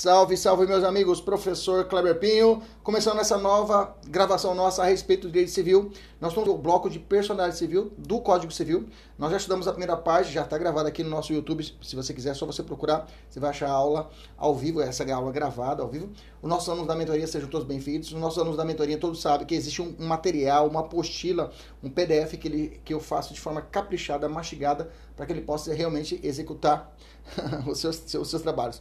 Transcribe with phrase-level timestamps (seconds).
[0.00, 5.32] Salve, salve meus amigos, professor Kleber Pinho, começando essa nova gravação nossa a respeito do
[5.32, 5.90] direito civil.
[6.20, 8.88] Nós estamos no bloco de personalidade civil do Código Civil.
[9.18, 11.64] Nós já estudamos a primeira parte, já está gravada aqui no nosso YouTube.
[11.82, 15.02] Se você quiser, é só você procurar, você vai achar a aula ao vivo, essa
[15.02, 16.10] é aula gravada ao vivo.
[16.40, 18.12] Os nossos alunos da mentoria sejam todos bem-vindos.
[18.12, 21.50] Os nossos alunos da mentoria todos sabem que existe um, material, uma apostila,
[21.82, 25.74] um PDF que, ele, que eu faço de forma caprichada, mastigada, para que ele possa
[25.74, 26.96] realmente executar
[27.66, 28.80] os seus, os seus trabalhos.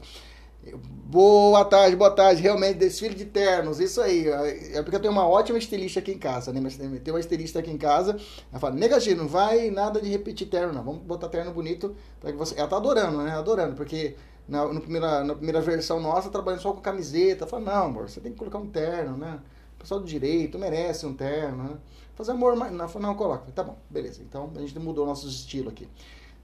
[0.75, 2.41] Boa tarde, boa tarde.
[2.41, 4.27] Realmente, desfile de ternos, isso aí.
[4.27, 6.59] É porque eu tenho uma ótima estilista aqui em casa, né?
[6.59, 8.17] Mas tem uma estilista aqui em casa.
[8.51, 10.83] Ela fala, negativo, não vai nada de repetir terno, não.
[10.83, 12.59] Vamos botar terno bonito para que você.
[12.59, 13.31] Ela tá adorando, né?
[13.31, 14.15] Adorando, porque
[14.47, 17.47] na, no primeira, na primeira versão nossa, trabalhando só com camiseta.
[17.47, 19.39] Fala, não, amor, você tem que colocar um terno, né?
[19.75, 21.77] O pessoal do direito merece um terno, né?
[22.15, 23.49] Fazer amor, mas não, não coloca.
[23.51, 24.21] Tá bom, beleza.
[24.21, 25.88] Então a gente mudou nosso estilo aqui.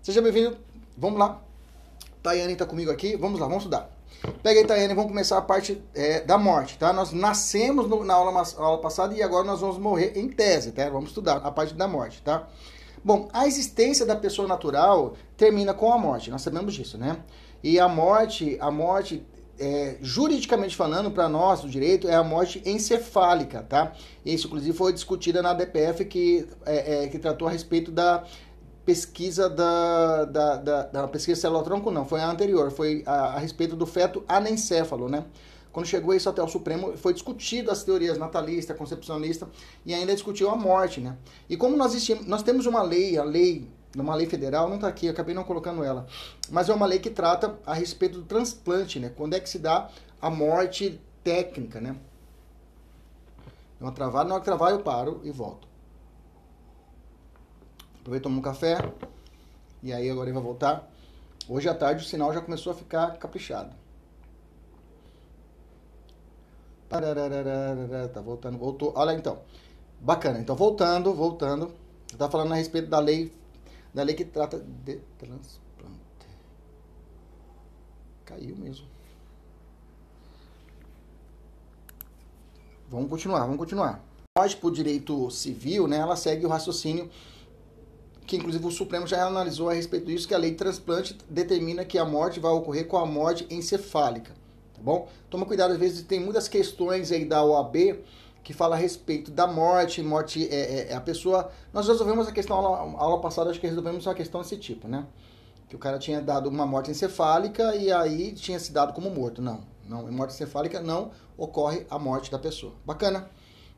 [0.01, 0.55] Seja bem-vindo.
[0.97, 1.41] Vamos lá.
[2.21, 3.17] Tayane tá comigo aqui.
[3.17, 3.92] Vamos lá, vamos estudar.
[4.41, 6.93] Pega aí, Tayane, vamos começar a parte é, da morte, tá?
[6.93, 10.89] Nós nascemos no, na aula, aula passada e agora nós vamos morrer em tese, tá?
[10.89, 12.47] Vamos estudar a parte da morte, tá?
[13.03, 17.17] Bom, a existência da pessoa natural termina com a morte, nós sabemos disso, né?
[17.61, 19.25] E a morte, a morte,
[19.59, 23.91] é, juridicamente falando, para nós, do direito, é a morte encefálica, tá?
[24.25, 28.23] Isso, inclusive, foi discutida na DPF que, é, é, que tratou a respeito da
[28.85, 33.75] pesquisa da, da, da, da pesquisa celotronco não, foi a anterior, foi a, a, respeito
[33.75, 35.25] do feto anencéfalo, né?
[35.71, 39.49] Quando chegou isso até o Supremo, foi discutido as teorias natalista, concepcionalista
[39.85, 41.17] e ainda discutiu a morte, né?
[41.49, 44.87] E como nós, existimos, nós temos uma lei, a lei, uma lei federal, não está
[44.87, 46.05] aqui, acabei não colocando ela,
[46.51, 49.11] mas é uma lei que trata a respeito do transplante, né?
[49.15, 49.89] Quando é que se dá
[50.21, 51.95] a morte técnica, né?
[53.79, 55.72] Uma travada, na hora que travar eu paro e volto.
[58.03, 58.77] Aproveita um café.
[59.81, 60.91] E aí agora ele vai voltar.
[61.47, 63.73] Hoje à tarde o sinal já começou a ficar caprichado.
[66.89, 68.91] Tá voltando, voltou.
[68.93, 69.39] Olha então.
[70.01, 70.37] Bacana.
[70.37, 71.71] Então voltando, voltando.
[72.17, 73.31] Tá falando a respeito da lei
[73.93, 76.27] da lei que trata de transplante.
[78.25, 78.85] Caiu mesmo.
[82.89, 84.03] Vamos continuar, vamos continuar.
[84.37, 87.09] Lógico, por direito civil, né, ela segue o raciocínio
[88.25, 91.83] que inclusive o Supremo já analisou a respeito disso, que a lei de transplante determina
[91.85, 94.31] que a morte vai ocorrer com a morte encefálica,
[94.73, 95.07] tá bom?
[95.29, 97.75] Toma cuidado, às vezes tem muitas questões aí da OAB
[98.43, 101.49] que fala a respeito da morte, morte é, é, é a pessoa...
[101.71, 105.05] Nós resolvemos a questão, aula, aula passada acho que resolvemos uma questão desse tipo, né?
[105.69, 109.41] Que o cara tinha dado uma morte encefálica e aí tinha se dado como morto.
[109.41, 112.73] Não, não, morte encefálica não ocorre a morte da pessoa.
[112.85, 113.29] Bacana?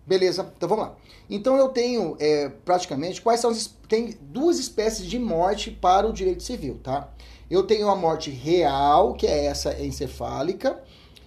[0.05, 0.95] Beleza, então vamos lá.
[1.29, 3.73] Então eu tenho é, praticamente quais são as.
[3.88, 7.09] Tem duas espécies de morte para o direito civil, tá?
[7.49, 10.81] Eu tenho a morte real, que é essa encefálica,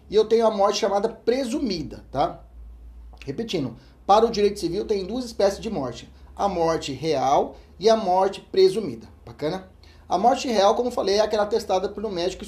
[0.08, 2.40] e eu tenho a morte chamada presumida, tá?
[3.24, 7.96] Repetindo, para o direito civil tem duas espécies de morte: a morte real e a
[7.96, 9.08] morte presumida.
[9.26, 9.68] Bacana?
[10.08, 12.42] A morte real, como falei, é aquela testada pelo médico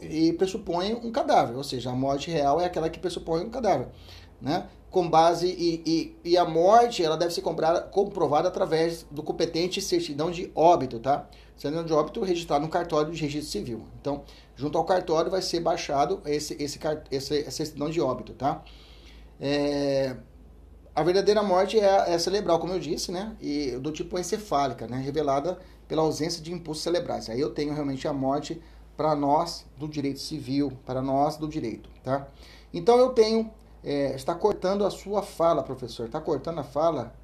[0.00, 3.88] e pressupõe um cadáver, ou seja, a morte real é aquela que pressupõe um cadáver,
[4.40, 4.68] né?
[4.90, 9.80] com base e, e, e, a morte ela deve ser comprada, comprovada através do competente
[9.80, 11.28] certidão de óbito, tá?
[11.56, 13.84] Certidão de óbito registrado no cartório de registro civil.
[14.00, 14.24] Então,
[14.56, 18.64] junto ao cartório vai ser baixado esse, esse, esse, essa certidão de óbito, tá?
[19.40, 20.16] É,
[20.94, 23.36] a verdadeira morte é, é cerebral, como eu disse, né?
[23.40, 24.98] E do tipo encefálica, né?
[24.98, 27.30] Revelada pela ausência de impulsos cerebrais.
[27.30, 28.60] Aí eu tenho realmente a morte
[28.96, 32.26] para nós do direito civil, para nós do direito, tá?
[32.72, 33.50] Então eu tenho
[33.82, 36.06] é, está cortando a sua fala, professor.
[36.06, 37.14] Está cortando a fala.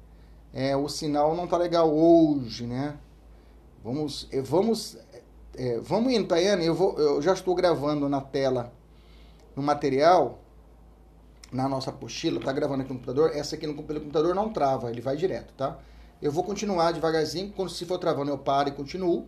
[0.53, 2.97] É, o sinal não está legal hoje, né?
[3.83, 4.97] Vamos, é, vamos,
[5.55, 6.65] é, vamos indo, Tayane.
[6.65, 8.73] Eu, vou, eu já estou gravando na tela
[9.55, 10.39] no material
[11.51, 14.99] na nossa apostila, tá gravando aqui no computador, essa aqui no computador não trava, ele
[14.99, 15.79] vai direto, tá?
[16.21, 19.27] Eu vou continuar devagarzinho, quando se for travando eu paro e continuo.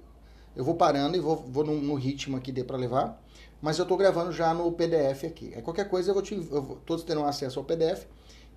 [0.55, 3.21] Eu vou parando e vou, vou no, no ritmo aqui de para levar.
[3.61, 5.51] Mas eu estou gravando já no PDF aqui.
[5.53, 8.05] É qualquer coisa eu vou te, eu vou, todos terão acesso ao PDF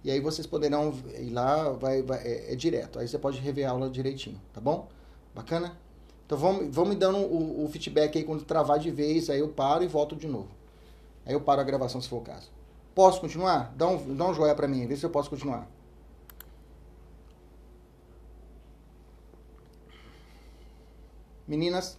[0.05, 2.99] e aí vocês poderão ir lá, vai, vai é, é, direto.
[2.99, 4.89] Aí você pode rever a aula direitinho, tá bom?
[5.35, 5.77] Bacana?
[6.27, 9.49] Então vamos, vamos me dando o, o feedback aí quando travar de vez, aí eu
[9.49, 10.49] paro e volto de novo.
[11.27, 12.51] Aí eu paro a gravação se for o caso.
[12.95, 13.73] Posso continuar?
[13.77, 15.69] Dá um, dá um joia para mim, vê se eu posso continuar.
[21.47, 21.99] Meninas?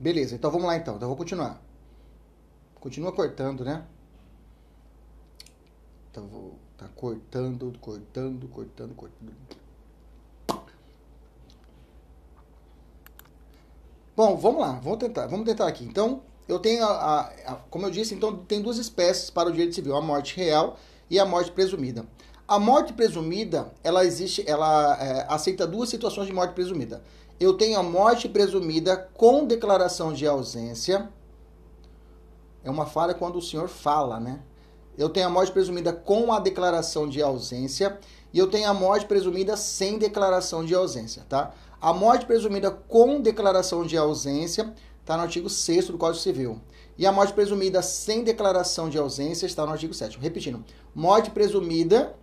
[0.00, 0.96] Beleza, então vamos lá então.
[0.96, 1.60] Então eu vou continuar.
[2.80, 3.84] Continua cortando, né?
[6.10, 9.58] Então vou tá cortando, cortando, cortando, cortando.
[14.16, 15.84] Bom, vamos lá, vamos tentar, vamos tentar aqui.
[15.84, 17.20] Então, eu tenho, a, a,
[17.52, 20.76] a, como eu disse, então tem duas espécies para o direito civil: a morte real
[21.10, 22.06] e a morte presumida.
[22.46, 27.02] A morte presumida, ela existe, ela é, aceita duas situações de morte presumida.
[27.40, 31.08] Eu tenho a morte presumida com declaração de ausência.
[32.64, 34.40] É uma falha quando o senhor fala, né?
[34.96, 37.98] Eu tenho a morte presumida com a declaração de ausência
[38.32, 41.54] e eu tenho a morte presumida sem declaração de ausência, tá?
[41.80, 46.60] A morte presumida com declaração de ausência está no artigo 6 do Código Civil.
[46.98, 50.18] E a morte presumida sem declaração de ausência está no artigo 7.
[50.18, 52.16] Repetindo, morte presumida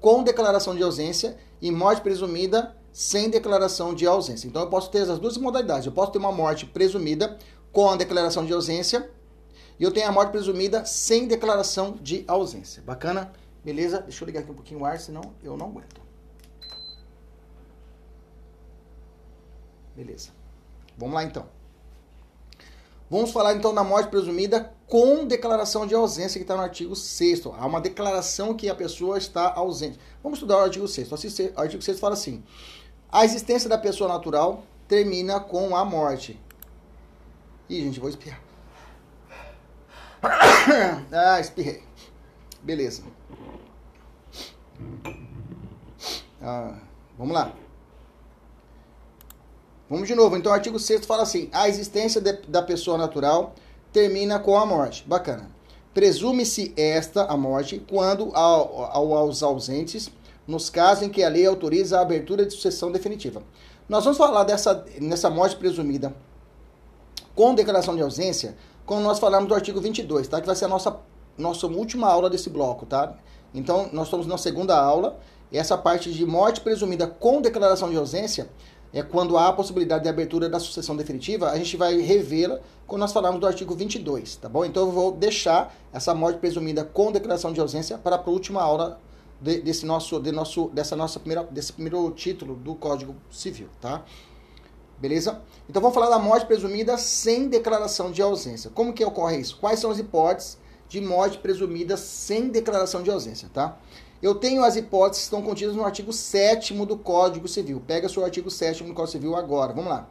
[0.00, 4.46] com declaração de ausência e morte presumida sem declaração de ausência.
[4.46, 5.86] Então eu posso ter as duas modalidades.
[5.86, 7.38] Eu posso ter uma morte presumida
[7.72, 9.10] com a declaração de ausência
[9.78, 12.82] e eu tenho a morte presumida sem declaração de ausência.
[12.82, 13.32] Bacana?
[13.64, 14.00] Beleza?
[14.00, 16.00] Deixa eu ligar aqui um pouquinho o ar, senão eu não aguento.
[19.96, 20.30] Beleza.
[20.96, 21.46] Vamos lá então.
[23.08, 27.46] Vamos falar então da morte presumida com declaração de ausência que está no artigo 6
[27.46, 29.98] Há uma declaração que a pessoa está ausente.
[30.22, 32.44] Vamos estudar o artigo 6 O artigo 6 fala assim:
[33.12, 36.38] a existência da pessoa natural termina com a morte.
[37.68, 38.40] Ih, gente, vou espirrar.
[41.12, 41.82] ah, espirrei.
[42.62, 43.02] Beleza.
[46.42, 46.78] Ah,
[47.16, 47.52] vamos lá.
[49.88, 50.36] Vamos de novo.
[50.36, 53.54] Então, o artigo 6 fala assim: a existência de, da pessoa natural
[53.92, 55.04] termina com a morte.
[55.06, 55.50] Bacana.
[55.92, 60.08] Presume-se esta, a morte, quando ao, ao, aos ausentes,
[60.46, 63.42] nos casos em que a lei autoriza a abertura de sucessão definitiva.
[63.88, 66.14] Nós vamos falar dessa nessa morte presumida
[67.34, 70.40] com declaração de ausência, quando nós falamos do artigo 22, tá?
[70.40, 70.96] Que vai ser a nossa,
[71.38, 73.16] nossa última aula desse bloco, tá?
[73.54, 75.18] Então, nós estamos na segunda aula,
[75.50, 78.48] e essa parte de morte presumida com declaração de ausência
[78.92, 83.00] é quando há a possibilidade de abertura da sucessão definitiva, a gente vai revê-la quando
[83.00, 84.64] nós falarmos do artigo 22, tá bom?
[84.64, 89.00] Então eu vou deixar essa morte presumida com declaração de ausência para a última aula
[89.40, 94.04] de, desse nosso, de nosso, dessa nossa primeira, desse primeiro título do Código Civil, tá?
[94.98, 95.40] Beleza?
[95.68, 98.70] Então vamos falar da morte presumida sem declaração de ausência.
[98.70, 99.56] Como que ocorre isso?
[99.58, 100.58] Quais são as hipóteses
[100.88, 103.78] de morte presumida sem declaração de ausência, tá?
[104.20, 107.82] Eu tenho as hipóteses que estão contidas no artigo 7 do Código Civil.
[107.86, 109.72] Pega seu artigo 7 do Código Civil agora.
[109.72, 110.06] Vamos lá.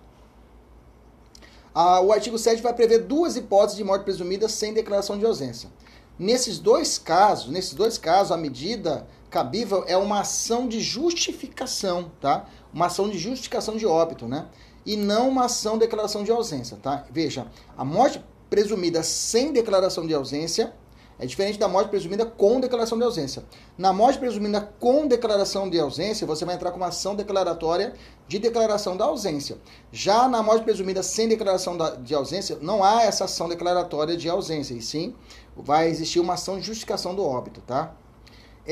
[1.76, 5.70] Ah, o artigo 7 vai prever duas hipóteses de morte presumida sem declaração de ausência.
[6.18, 12.46] Nesses dois casos, nesses dois casos, a medida cabível é uma ação de justificação, tá?
[12.74, 14.48] Uma ação de justificação de óbito, né?
[14.86, 17.06] E não uma ação de declaração de ausência, tá?
[17.12, 20.74] Veja, a morte presumida sem declaração de ausência
[21.20, 23.44] é diferente da morte presumida com declaração de ausência.
[23.78, 27.94] Na morte presumida com declaração de ausência, você vai entrar com uma ação declaratória
[28.26, 29.58] de declaração da ausência.
[29.92, 34.74] Já na morte presumida sem declaração de ausência, não há essa ação declaratória de ausência,
[34.74, 35.14] e sim
[35.58, 37.94] vai existir uma ação de justificação do óbito, tá?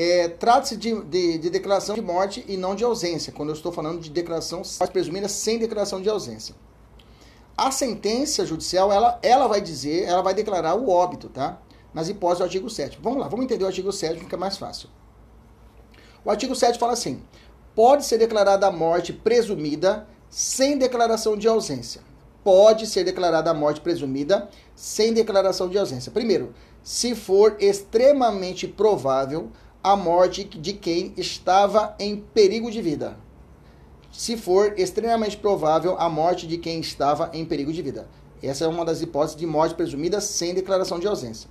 [0.00, 3.72] É, Trata-se de, de, de, declaração de morte e não de ausência, quando eu estou
[3.72, 4.62] falando de declaração
[4.92, 6.54] presumida sem declaração de ausência.
[7.56, 11.60] A sentença judicial, ela, ela vai dizer, ela vai declarar o óbito, tá?
[11.92, 13.00] nas hipóteses do artigo 7.
[13.02, 14.88] Vamos lá, vamos entender o artigo 7, fica mais fácil.
[16.24, 17.20] O artigo 7 fala assim:
[17.74, 22.02] pode ser declarada a morte presumida sem declaração de ausência.
[22.44, 26.12] Pode ser declarada a morte presumida sem declaração de ausência.
[26.12, 29.50] Primeiro, se for extremamente provável
[29.88, 33.16] a morte de quem estava em perigo de vida.
[34.12, 38.06] Se for extremamente provável a morte de quem estava em perigo de vida.
[38.42, 41.48] Essa é uma das hipóteses de morte presumida sem declaração de ausência.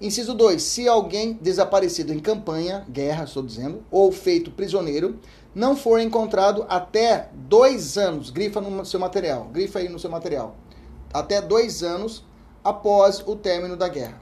[0.00, 0.60] Inciso 2.
[0.60, 5.20] Se alguém desaparecido em campanha, guerra, estou dizendo, ou feito prisioneiro,
[5.54, 10.56] não for encontrado até dois anos, grifa no seu material, grifa aí no seu material,
[11.14, 12.24] até dois anos
[12.64, 14.21] após o término da guerra.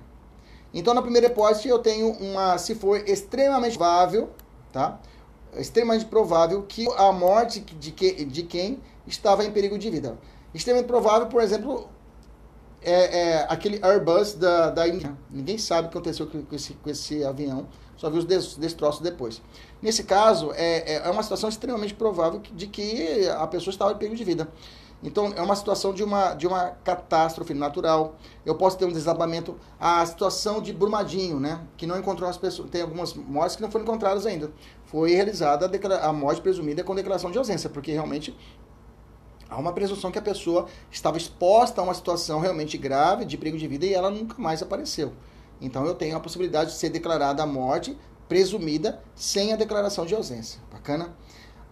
[0.72, 4.30] Então, na primeira hipótese, eu tenho uma, se for extremamente provável,
[4.72, 5.00] tá?
[5.56, 10.16] Extremamente provável que a morte de, que, de quem estava em perigo de vida.
[10.54, 11.88] Extremamente provável, por exemplo,
[12.82, 15.16] é, é, aquele Airbus da, da Índia.
[15.30, 19.42] Ninguém sabe o que aconteceu com esse, com esse avião, só viu os destroços depois.
[19.82, 23.96] Nesse caso, é, é, é uma situação extremamente provável de que a pessoa estava em
[23.96, 24.48] perigo de vida.
[25.02, 28.16] Então, é uma situação de uma, de uma catástrofe natural.
[28.44, 29.56] Eu posso ter um desabamento.
[29.78, 31.62] A situação de Brumadinho, né?
[31.76, 32.68] Que não encontrou as pessoas.
[32.68, 34.52] Tem algumas mortes que não foram encontradas ainda.
[34.84, 38.36] Foi realizada a, a morte presumida com declaração de ausência, porque realmente
[39.48, 43.56] há uma presunção que a pessoa estava exposta a uma situação realmente grave, de perigo
[43.56, 45.12] de vida, e ela nunca mais apareceu.
[45.60, 47.96] Então eu tenho a possibilidade de ser declarada a morte
[48.28, 50.60] presumida sem a declaração de ausência.
[50.70, 51.14] Bacana?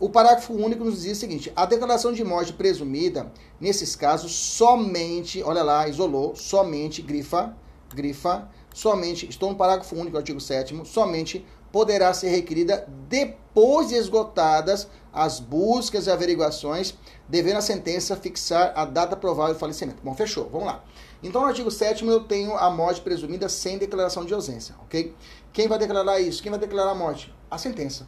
[0.00, 5.42] O parágrafo único nos diz o seguinte: a declaração de morte presumida, nesses casos, somente,
[5.42, 7.56] olha lá, isolou, somente, grifa,
[7.92, 14.88] grifa, somente, estou no parágrafo único, artigo 7, somente poderá ser requerida depois de esgotadas
[15.12, 16.94] as buscas e averiguações,
[17.28, 20.00] devendo a sentença fixar a data provável do falecimento.
[20.02, 20.84] Bom, fechou, vamos lá.
[21.22, 25.12] Então, no artigo 7 eu tenho a morte presumida sem declaração de ausência, ok?
[25.52, 26.40] Quem vai declarar isso?
[26.40, 27.34] Quem vai declarar a morte?
[27.50, 28.06] A sentença.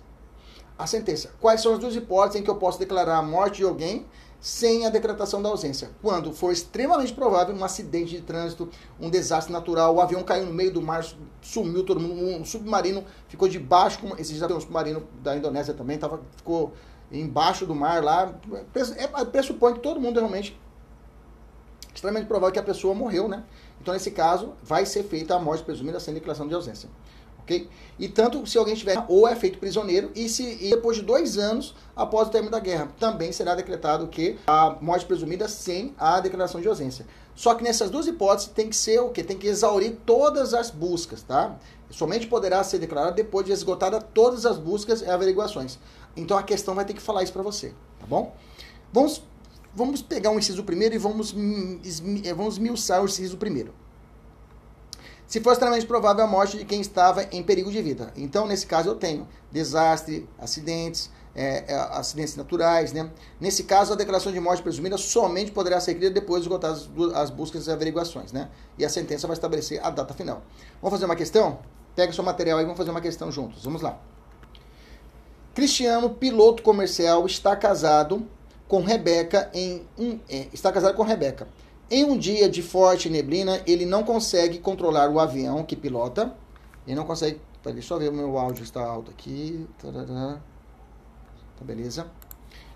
[0.81, 1.31] A sentença.
[1.39, 4.07] Quais são as duas hipóteses em que eu posso declarar a morte de alguém
[4.41, 5.91] sem a decretação da ausência?
[6.01, 8.67] Quando for extremamente provável um acidente de trânsito,
[8.99, 11.05] um desastre natural, o avião caiu no meio do mar,
[11.43, 15.99] sumiu todo mundo, um submarino ficou debaixo, esse já tem um submarino da Indonésia também,
[15.99, 16.73] tava, ficou
[17.13, 18.35] embaixo do mar lá.
[18.97, 20.59] É, pressupõe que todo mundo realmente
[21.95, 23.45] extremamente provável que a pessoa morreu, né?
[23.83, 26.89] Então, nesse caso, vai ser feita a morte presumida sem declaração de ausência.
[27.43, 27.69] Ok?
[27.99, 31.37] E tanto se alguém estiver ou é feito prisioneiro e se e depois de dois
[31.37, 36.21] anos após o término da guerra também será decretado que a morte presumida sem a
[36.21, 37.07] declaração de ausência.
[37.35, 40.71] Só que nessas duas hipóteses tem que ser o que tem que exaurir todas as
[40.71, 41.57] buscas, tá?
[41.91, 45.79] Somente poderá ser declarado depois de esgotada todas as buscas e averiguações.
[46.17, 48.35] Então a questão vai ter que falar isso para você, tá bom?
[48.93, 49.23] Vamos
[49.73, 51.33] Vamos pegar um inciso primeiro e vamos,
[52.25, 53.73] eh, vamos miuçar o inciso primeiro.
[55.31, 58.13] Se for extremamente provável a morte de quem estava em perigo de vida.
[58.17, 62.93] Então, nesse caso, eu tenho desastre, acidentes, é, é, acidentes naturais.
[62.93, 63.09] Né?
[63.41, 67.31] Nesse caso, a declaração de morte presumida somente poderá ser criada depois de esgotadas as
[67.31, 68.33] buscas e averiguações.
[68.33, 68.49] Né?
[68.77, 70.43] E a sentença vai estabelecer a data final.
[70.83, 71.61] Vamos fazer uma questão?
[71.95, 73.63] Pega o seu material aí e vamos fazer uma questão juntos.
[73.63, 74.01] Vamos lá.
[75.55, 78.27] Cristiano, piloto comercial, está casado
[78.67, 81.47] com Rebeca em um, é, está casado com Rebeca.
[81.91, 86.33] Em um dia de forte neblina, ele não consegue controlar o avião que pilota.
[86.87, 87.41] Ele não consegue.
[87.65, 89.67] Deixa eu ver meu áudio está alto aqui.
[89.79, 89.91] Tá
[91.63, 92.07] beleza.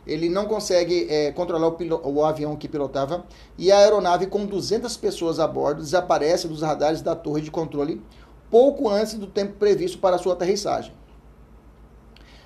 [0.04, 3.24] Ele não consegue é, controlar o, o, avião que pilotava.
[3.56, 8.02] E a aeronave com 200 pessoas a bordo desaparece dos radares da torre de controle
[8.50, 10.92] pouco antes do tempo previsto para sua aterrissagem.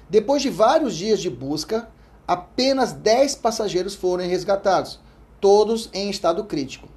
[0.09, 1.89] Depois de vários dias de busca,
[2.27, 5.01] apenas 10 passageiros foram resgatados,
[5.41, 6.89] todos em estado crítico.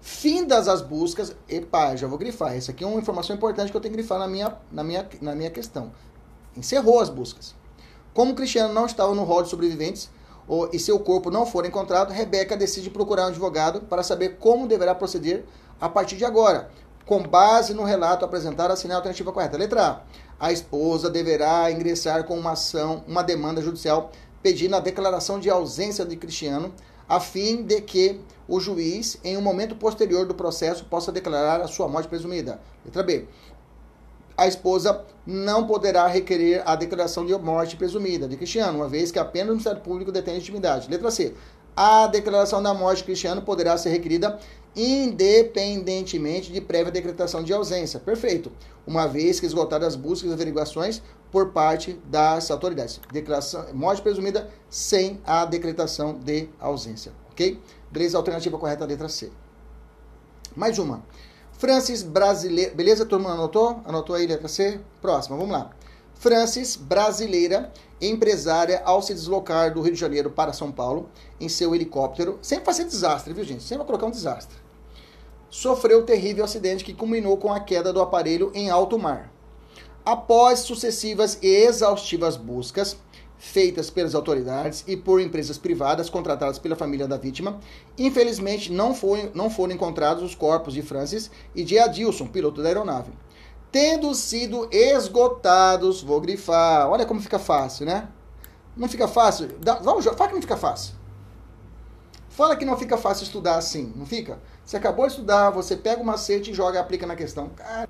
[0.00, 2.54] Findas as buscas, epa, já vou grifar.
[2.54, 5.08] Essa aqui é uma informação importante que eu tenho que grifar na minha, na minha,
[5.20, 5.92] na minha questão.
[6.56, 7.54] Encerrou as buscas.
[8.12, 10.10] Como Cristiano não estava no rol de sobreviventes
[10.46, 14.68] ou, e seu corpo não for encontrado, Rebeca decide procurar um advogado para saber como
[14.68, 15.44] deverá proceder
[15.80, 16.70] a partir de agora,
[17.06, 19.56] com base no relato apresentado, assinar a alternativa correta.
[19.56, 19.86] Letra
[20.38, 20.46] A.
[20.46, 24.10] A esposa deverá ingressar com uma ação, uma demanda judicial
[24.42, 26.74] pedindo a declaração de ausência de Cristiano,
[27.08, 31.66] a fim de que o juiz, em um momento posterior do processo, possa declarar a
[31.66, 32.60] sua morte presumida.
[32.84, 33.26] Letra B.
[34.36, 39.18] A esposa não poderá requerer a declaração de morte presumida de Cristiano, uma vez que
[39.18, 40.90] apenas o Ministério Público detém intimidade.
[40.90, 41.34] Letra C.
[41.76, 44.38] A declaração da morte de Cristiano poderá ser requerida
[44.76, 48.00] independentemente de prévia decretação de ausência.
[48.00, 48.50] Perfeito.
[48.86, 53.00] Uma vez que esgotadas as buscas e averiguações por parte das autoridades.
[53.12, 57.12] Declaração, morte presumida sem a decretação de ausência.
[57.30, 57.60] Ok?
[57.90, 58.16] Beleza?
[58.16, 59.30] Alternativa correta, letra C.
[60.54, 61.02] Mais uma.
[61.52, 62.74] Francis brasileira.
[62.74, 63.32] Beleza, turma?
[63.32, 63.80] Anotou?
[63.84, 64.80] Anotou aí, letra C?
[65.00, 65.70] Próxima, vamos lá.
[66.14, 71.08] Francis, brasileira, empresária, ao se deslocar do Rio de Janeiro para São Paulo
[71.40, 72.38] em seu helicóptero.
[72.42, 73.62] Sempre vai ser desastre, viu, gente?
[73.62, 74.63] Sempre vai colocar um desastre
[75.54, 79.32] sofreu terrível acidente que culminou com a queda do aparelho em alto mar.
[80.04, 82.96] Após sucessivas e exaustivas buscas,
[83.38, 87.60] feitas pelas autoridades e por empresas privadas contratadas pela família da vítima.
[87.96, 92.68] Infelizmente, não, foi, não foram encontrados os corpos de Francis e de Adilson, piloto da
[92.68, 93.12] aeronave.
[93.70, 98.08] Tendo sido esgotados, vou grifar, olha como fica fácil, né?
[98.76, 99.46] Não fica fácil?
[99.60, 100.94] Dá, vamos, fala que não fica fácil.
[102.28, 104.40] Fala que não fica fácil estudar assim, não fica?
[104.64, 107.50] Você acabou de estudar, você pega o macete e joga e aplica na questão.
[107.50, 107.88] Cara,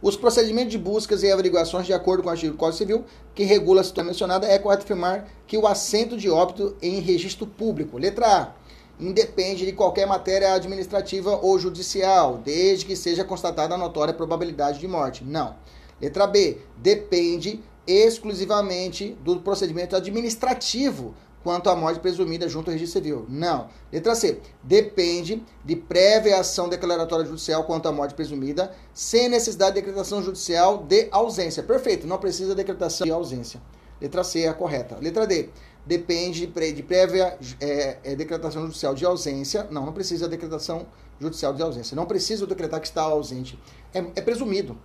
[0.00, 3.04] os procedimentos de buscas e averiguações de acordo com o artigo do Código Civil,
[3.34, 7.46] que regula a situação mencionada, é correto afirmar que o assento de óbito em registro
[7.46, 8.52] público, letra A,
[8.98, 14.88] independe de qualquer matéria administrativa ou judicial, desde que seja constatada a notória probabilidade de
[14.88, 15.22] morte.
[15.22, 15.54] Não.
[16.00, 21.14] Letra B, depende exclusivamente do procedimento administrativo
[21.46, 23.24] quanto à morte presumida junto ao registro civil.
[23.28, 23.68] Não.
[23.92, 24.40] Letra C.
[24.64, 30.82] Depende de prévia ação declaratória judicial quanto à morte presumida, sem necessidade de decretação judicial
[30.82, 31.62] de ausência.
[31.62, 32.04] Perfeito.
[32.04, 33.62] Não precisa de decretação de ausência.
[34.00, 34.96] Letra C é a correta.
[35.00, 35.50] Letra D.
[35.86, 39.68] Depende de prévia é, é, decretação judicial de ausência.
[39.70, 40.84] Não, não precisa de decretação
[41.20, 41.94] judicial de ausência.
[41.94, 43.56] Não precisa decretar que está ausente.
[43.94, 44.76] É, é presumido.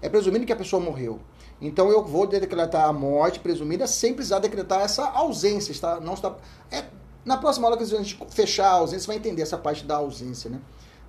[0.00, 1.20] É presumido que a pessoa morreu.
[1.60, 5.72] Então eu vou decretar a morte presumida sem precisar decretar essa ausência.
[5.72, 6.36] Está, não está,
[6.70, 6.84] é,
[7.24, 9.96] na próxima aula que a gente fechar a ausência, você vai entender essa parte da
[9.96, 10.60] ausência, né?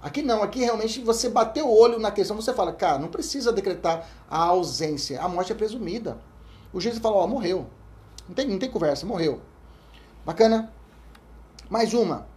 [0.01, 3.51] Aqui não, aqui realmente você bateu o olho na questão, você fala, cara, não precisa
[3.51, 6.17] decretar a ausência, a morte é presumida.
[6.71, 7.67] O juiz fala, ó, morreu.
[8.27, 9.41] Não tem, não tem conversa, morreu.
[10.25, 10.71] Bacana?
[11.69, 12.27] Mais uma.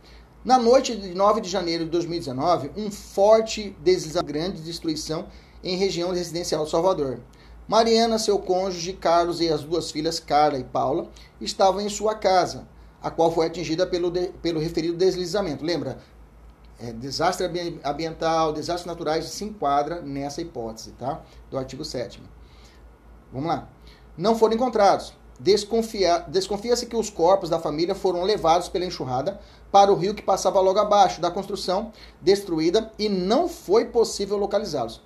[0.45, 5.26] Na noite de 9 de janeiro de 2019, um forte deslizamento, grande destruição
[5.62, 7.21] em região residencial de Salvador.
[7.69, 11.09] Mariana, seu cônjuge, Carlos e as duas filhas, Carla e Paula,
[11.40, 12.66] estavam em sua casa,
[13.02, 15.64] a qual foi atingida pelo, de, pelo referido deslizamento.
[15.64, 15.99] Lembra?
[16.78, 17.47] É, desastre
[17.85, 21.23] ambiental, desastres naturais se enquadra nessa hipótese, tá?
[21.49, 22.21] Do artigo 7
[23.33, 23.69] Vamos lá.
[24.19, 25.14] Não foram encontrados.
[25.38, 29.40] Desconfia, desconfia-se que os corpos da família foram levados pela enxurrada
[29.73, 35.00] para o rio que passava logo abaixo da construção destruída e não foi possível localizá-los.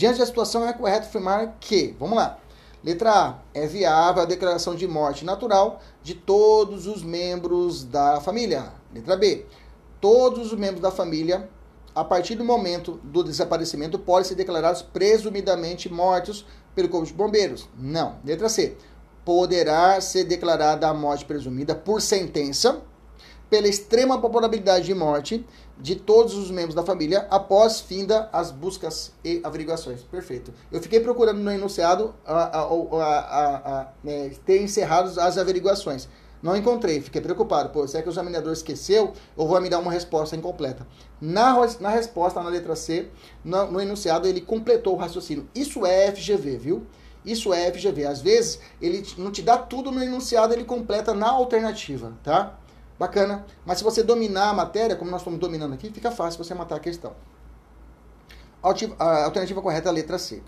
[0.00, 2.38] Diante da situação, é correto afirmar que, vamos lá,
[2.82, 8.72] letra A, é viável a declaração de morte natural de todos os membros da família.
[8.94, 9.44] Letra B,
[10.00, 11.50] todos os membros da família,
[11.94, 17.68] a partir do momento do desaparecimento, podem ser declarados presumidamente mortos pelo Corpo de Bombeiros.
[17.76, 18.20] Não.
[18.24, 18.78] Letra C,
[19.22, 22.80] poderá ser declarada a morte presumida por sentença
[23.50, 25.44] pela extrema probabilidade de morte
[25.76, 30.02] de todos os membros da família após finda as buscas e averiguações.
[30.02, 30.54] Perfeito.
[30.70, 36.08] Eu fiquei procurando no enunciado a, a, a, né, ter encerrado as averiguações.
[36.42, 37.68] Não encontrei, fiquei preocupado.
[37.68, 40.86] Pô, será que o examinador esqueceu ou vai me dar uma resposta incompleta?
[41.20, 43.08] Na, na resposta, na letra C,
[43.44, 45.48] no, no enunciado, ele completou o raciocínio.
[45.54, 46.86] Isso é FGV, viu?
[47.24, 48.06] Isso é FGV.
[48.06, 52.58] Às vezes, ele não te dá tudo no enunciado, ele completa na alternativa, tá?
[53.00, 53.46] Bacana.
[53.64, 56.76] Mas se você dominar a matéria, como nós estamos dominando aqui, fica fácil você matar
[56.76, 57.14] a questão.
[58.62, 60.42] A alternativa correta é a letra C.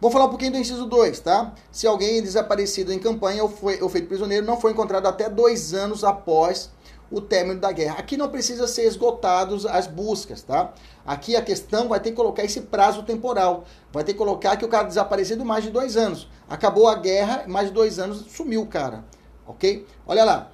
[0.00, 1.52] Vou falar um pouquinho do inciso 2, tá?
[1.70, 5.74] Se alguém desaparecido em campanha ou, foi, ou feito prisioneiro não foi encontrado até dois
[5.74, 6.70] anos após
[7.10, 7.98] o término da guerra.
[7.98, 10.72] Aqui não precisa ser esgotados as buscas, tá?
[11.04, 13.64] Aqui a questão vai ter que colocar esse prazo temporal.
[13.92, 16.26] Vai ter que colocar que o cara desaparecido mais de dois anos.
[16.48, 19.04] Acabou a guerra, mais de dois anos, sumiu o cara.
[19.46, 19.86] Ok?
[20.06, 20.51] Olha lá.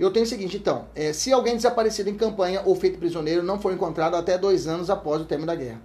[0.00, 3.60] Eu tenho o seguinte, então, é, se alguém desaparecido em campanha ou feito prisioneiro não
[3.60, 5.82] for encontrado até dois anos após o término da guerra.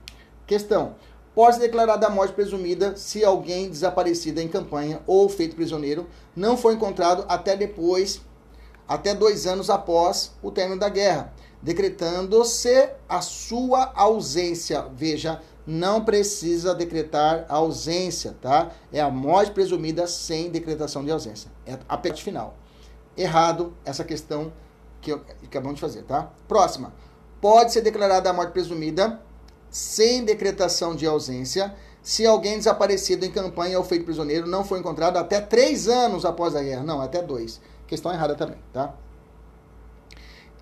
[0.47, 0.95] Questão.
[1.35, 6.55] Pode ser declarada a morte presumida se alguém desaparecido em campanha ou feito prisioneiro não
[6.55, 8.21] for encontrado até depois,
[8.87, 14.85] até dois anos após o término da guerra, decretando-se a sua ausência.
[14.95, 18.71] Veja, não precisa decretar ausência, tá?
[18.93, 21.51] É a morte presumida sem decretação de ausência.
[21.65, 22.55] É a parte final
[23.17, 24.51] errado essa questão
[25.01, 26.31] que acabamos de fazer, tá?
[26.47, 26.93] Próxima.
[27.39, 29.21] Pode ser declarada a morte presumida
[29.69, 35.17] sem decretação de ausência se alguém desaparecido em campanha ou feito prisioneiro não foi encontrado
[35.17, 36.83] até três anos após a guerra.
[36.83, 37.59] Não, até dois.
[37.87, 38.93] Questão errada também, tá?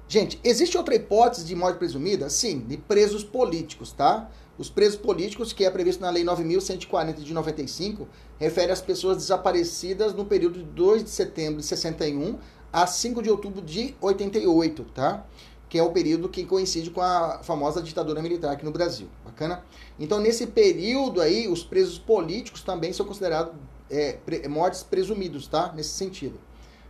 [0.08, 2.30] Gente, existe outra hipótese de morte presumida?
[2.30, 4.30] Sim, de presos políticos, tá?
[4.58, 8.08] Os presos políticos, que é previsto na Lei 9.140 de 95,
[8.39, 12.38] refere às pessoas desaparecidas no período de 2 de setembro de 61
[12.72, 15.26] a 5 de outubro de 88, tá?
[15.68, 19.08] Que é o período que coincide com a famosa ditadura militar aqui no Brasil.
[19.26, 19.63] Bacana?
[20.00, 23.54] Então, nesse período aí, os presos políticos também são considerados
[23.89, 25.74] é, mortes presumidos, tá?
[25.76, 26.39] Nesse sentido.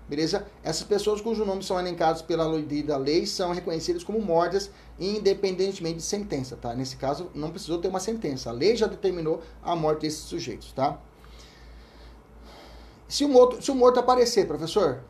[0.08, 0.46] Beleza?
[0.64, 6.56] Essas pessoas cujos nomes são elencados pela lei são reconhecidas como mortas independentemente de sentença,
[6.56, 6.74] tá?
[6.74, 8.50] Nesse caso, não precisou ter uma sentença.
[8.50, 10.98] A lei já determinou a morte desses sujeitos, tá?
[13.08, 15.02] Se o morto, se o morto aparecer, professor,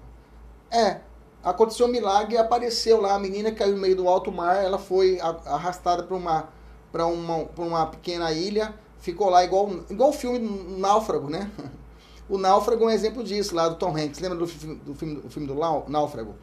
[0.70, 1.00] é,
[1.44, 4.64] aconteceu um milagre e apareceu lá, a menina que caiu no meio do alto mar,
[4.64, 6.50] ela foi arrastada para uma,
[6.94, 10.40] uma, uma pequena ilha, ficou lá igual, igual o filme
[10.78, 11.50] Náufrago, né?
[12.30, 14.20] O Náufrago é um exemplo disso, lá do Tom Hanks.
[14.20, 15.56] Lembra do, do filme, do filme do
[15.90, 16.36] Náufrago?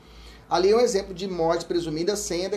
[0.48, 2.50] Ali é um exemplo de morte presumida sem, a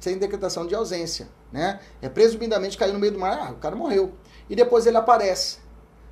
[0.00, 1.28] sem decretação de ausência.
[1.52, 1.78] Né?
[2.02, 4.12] É presumidamente caiu no meio do mar, ah, o cara morreu.
[4.50, 5.58] E depois ele aparece.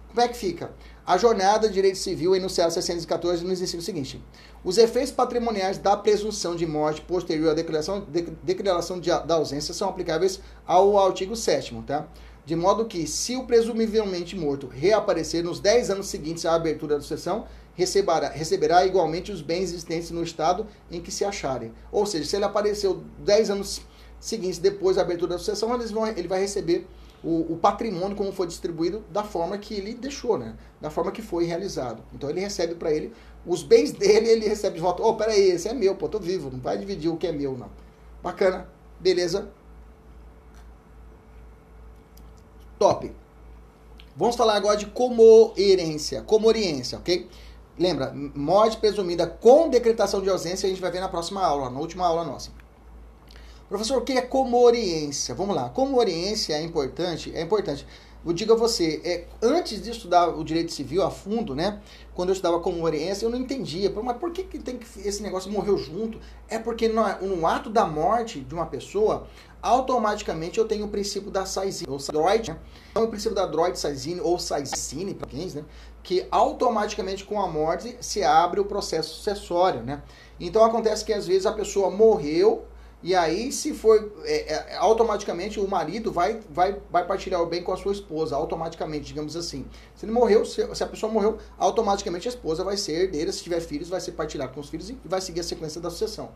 [0.08, 0.70] Como é que fica?
[1.04, 4.24] A jornada de direito civil, enunciado 614, nos ensina o seguinte:
[4.64, 9.74] os efeitos patrimoniais da presunção de morte posterior à declaração, de, declaração de, da ausência
[9.74, 12.06] são aplicáveis ao artigo 7 tá?
[12.46, 17.00] De modo que, se o presumivelmente morto reaparecer nos 10 anos seguintes à abertura da
[17.00, 21.72] sucessão, receberá, receberá igualmente os bens existentes no estado em que se acharem.
[21.90, 23.82] Ou seja, se ele apareceu 10 anos
[24.20, 26.86] seguintes depois da abertura da sucessão, vão, ele vai receber
[27.22, 30.54] o, o, patrimônio como foi distribuído da forma que ele deixou, né?
[30.80, 32.00] Da forma que foi realizado.
[32.14, 33.12] Então ele recebe para ele
[33.44, 35.02] os bens dele, ele recebe de volta.
[35.02, 37.58] Oh, peraí, esse é meu, pô, tô vivo, não vai dividir o que é meu,
[37.58, 37.70] não.
[38.22, 38.68] Bacana,
[39.00, 39.48] beleza?
[42.78, 43.10] Top.
[44.14, 47.28] Vamos falar agora de comorência, comoriência, ok?
[47.78, 51.78] Lembra, morte presumida com decretação de ausência, a gente vai ver na próxima aula, na
[51.78, 52.50] última aula nossa.
[53.68, 55.34] Professor, o que é comoriência?
[55.34, 55.68] Vamos lá.
[55.70, 57.34] Comoriência é importante?
[57.34, 57.86] É importante.
[58.24, 61.80] Eu digo a você, é, antes de estudar o direito civil a fundo, né?
[62.14, 63.88] Quando eu estudava comoriência, eu não entendia.
[64.02, 66.18] Mas por que, que tem que esse negócio morreu junto?
[66.48, 69.28] É porque no, no ato da morte de uma pessoa,
[69.62, 72.58] automaticamente eu tenho o princípio da Saizine, ou Droid, né?
[72.90, 75.64] Então, o princípio da Droid Saizine, ou Saizine, para quem, né?
[76.02, 80.02] Que automaticamente com a morte se abre o processo sucessório, né?
[80.38, 82.66] Então acontece que às vezes a pessoa morreu,
[83.02, 87.62] e aí, se for é, é, automaticamente o marido vai, vai, vai partilhar o bem
[87.62, 89.66] com a sua esposa, automaticamente, digamos assim.
[89.94, 93.42] Se ele morreu, se, se, a pessoa morreu, automaticamente a esposa vai ser herdeira, se
[93.42, 96.30] tiver filhos, vai ser partilhado com os filhos e vai seguir a sequência da sucessão.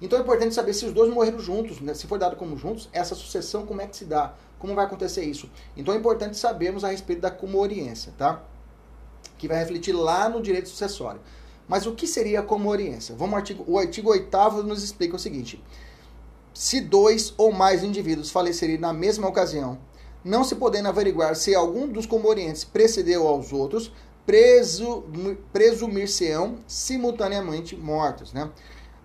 [0.00, 1.94] Então é importante saber se os dois morreram juntos, né?
[1.94, 5.24] se for dado como juntos, essa sucessão como é que se dá, como vai acontecer
[5.24, 5.50] isso.
[5.76, 8.42] Então é importante sabermos a respeito da comoriência, tá?
[9.38, 11.20] Que vai refletir lá no direito sucessório.
[11.66, 13.14] Mas o que seria a comoriência?
[13.14, 15.62] Vamos ao artigo, o artigo 8 nos explica o seguinte:
[16.52, 19.78] se dois ou mais indivíduos falecerem na mesma ocasião,
[20.24, 23.92] não se podendo averiguar se algum dos comorientes precedeu aos outros,
[25.52, 28.32] presumir-se-ão simultaneamente mortos.
[28.32, 28.50] Né?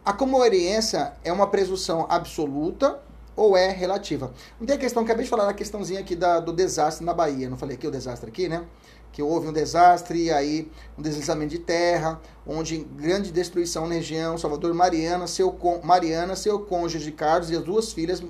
[0.09, 2.99] A comoriência é uma presunção absoluta
[3.35, 4.33] ou é relativa?
[4.59, 7.47] Não tem a questão, acabei de falar da questãozinha aqui da, do desastre na Bahia,
[7.47, 8.65] não falei aqui o desastre aqui, né?
[9.11, 14.35] que houve um desastre e aí um deslizamento de terra, onde grande destruição na região,
[14.35, 18.23] Salvador Mariana, seu, Mariana, seu cônjuge Carlos e as duas filhas,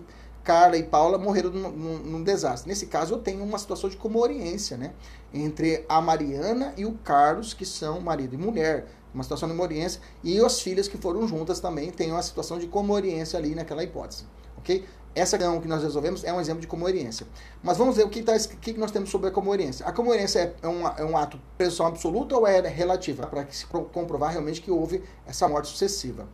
[0.43, 2.67] Carla e Paula, morreram num, num, num desastre.
[2.67, 4.93] Nesse caso, eu tenho uma situação de comoriência, né?
[5.33, 10.01] Entre a Mariana e o Carlos, que são marido e mulher, uma situação de comoriência,
[10.23, 14.25] e as filhas que foram juntas também têm uma situação de comoriência ali naquela hipótese,
[14.57, 14.85] ok?
[15.15, 17.25] Essa questão que nós resolvemos é um exemplo de comoeriência.
[17.63, 19.85] Mas vamos ver o que, tá, o que nós temos sobre a comoeriência.
[19.85, 23.25] A comoeriência é, é um, é um ato presunção absoluta ou é relativa?
[23.25, 26.27] Para se comprovar realmente que houve essa morte sucessiva.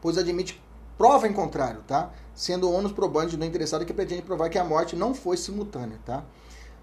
[0.00, 0.60] Pois admite
[0.98, 2.10] prova em contrário, tá?
[2.34, 6.24] Sendo ônus probante do interessado que pretende provar que a morte não foi simultânea, tá?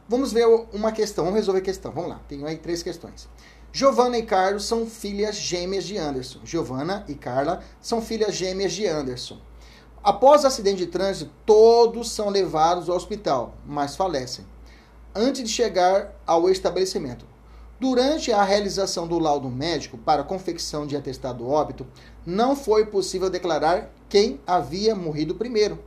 [0.08, 1.92] Vamos ver uma questão, vamos resolver a questão.
[1.92, 3.28] Vamos lá, tenho aí três questões.
[3.76, 6.40] Giovanna e Carlos são filhas gêmeas de Anderson.
[6.46, 9.38] Giovanna e Carla são filhas gêmeas de Anderson.
[10.02, 14.46] Após o acidente de trânsito, todos são levados ao hospital, mas falecem,
[15.14, 17.26] antes de chegar ao estabelecimento.
[17.78, 21.86] Durante a realização do laudo médico para confecção de atestado óbito,
[22.26, 25.84] não foi possível declarar quem havia morrido primeiro.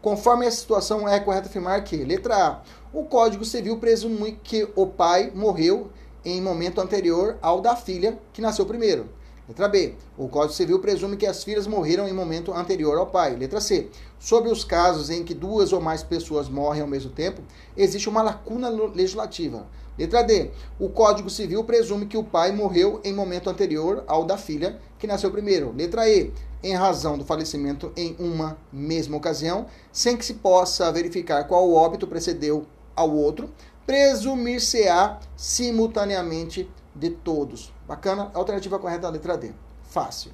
[0.00, 2.62] Conforme a situação, é correto afirmar que, letra A,
[2.92, 5.90] o Código Civil presume que o pai morreu
[6.26, 9.08] em momento anterior ao da filha, que nasceu primeiro.
[9.48, 9.94] Letra B.
[10.18, 13.36] O Código Civil presume que as filhas morreram em momento anterior ao pai.
[13.36, 13.88] Letra C.
[14.18, 17.40] Sobre os casos em que duas ou mais pessoas morrem ao mesmo tempo,
[17.76, 19.68] existe uma lacuna legislativa.
[19.96, 20.50] Letra D.
[20.80, 25.06] O Código Civil presume que o pai morreu em momento anterior ao da filha, que
[25.06, 25.72] nasceu primeiro.
[25.76, 26.32] Letra E.
[26.60, 32.08] Em razão do falecimento em uma mesma ocasião, sem que se possa verificar qual óbito
[32.08, 33.48] precedeu ao outro,
[33.86, 37.72] presumir-se-á simultaneamente de todos.
[37.86, 38.30] Bacana?
[38.34, 39.52] Alternativa correta, a letra D.
[39.84, 40.32] Fácil.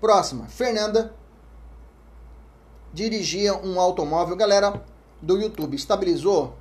[0.00, 0.46] Próxima.
[0.46, 1.14] Fernanda
[2.92, 4.36] dirigia um automóvel.
[4.36, 4.84] Galera
[5.20, 6.54] do YouTube, estabilizou?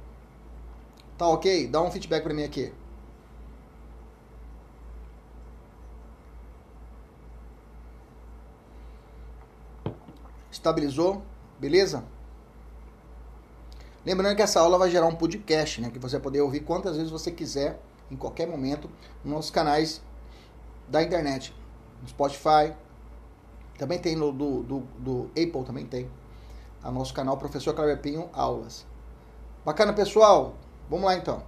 [1.17, 1.67] Tá ok?
[1.67, 2.73] Dá um feedback para mim aqui.
[10.49, 11.21] Estabilizou?
[11.59, 12.03] Beleza?
[14.05, 15.89] Lembrando que essa aula vai gerar um podcast, né?
[15.89, 17.79] Que você vai poder ouvir quantas vezes você quiser
[18.11, 18.89] em qualquer momento
[19.23, 20.01] nos canais
[20.87, 21.55] da internet.
[22.01, 22.73] No Spotify,
[23.77, 26.09] também tem no do, do, do Apple, também tem.
[26.83, 28.85] O nosso canal Professor Cleber Pinho Aulas.
[29.63, 30.55] Bacana, pessoal?
[30.89, 31.41] Vamos lá então.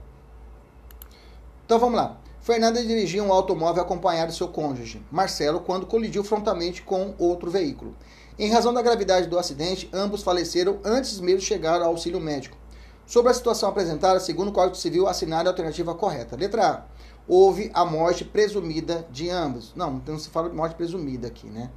[1.65, 2.17] Então vamos lá.
[2.39, 7.95] Fernanda dirigia um automóvel acompanhado de seu cônjuge, Marcelo, quando colidiu frontalmente com outro veículo.
[8.37, 12.57] Em razão da gravidade do acidente, ambos faleceram antes mesmo de chegar ao auxílio médico.
[13.05, 16.35] Sobre a situação apresentada, segundo o Código Civil, assinale a alternativa correta.
[16.35, 16.83] Letra A.
[17.27, 19.71] Houve a morte presumida de ambos.
[19.75, 21.71] Não, não se fala de morte presumida aqui, né?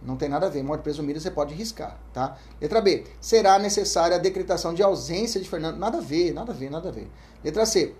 [0.00, 0.62] Não tem nada a ver.
[0.62, 2.36] Morte presumida você pode riscar, tá?
[2.60, 3.04] Letra B.
[3.20, 5.78] Será necessária a decretação de ausência de Fernando.
[5.78, 7.10] Nada a ver, nada a ver, nada a ver.
[7.42, 7.94] Letra C.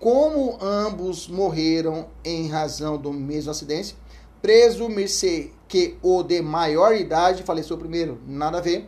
[0.00, 3.96] Como ambos morreram em razão do mesmo acidente,
[4.40, 8.20] presumir-se que o de maior idade faleceu primeiro.
[8.26, 8.86] Nada a ver.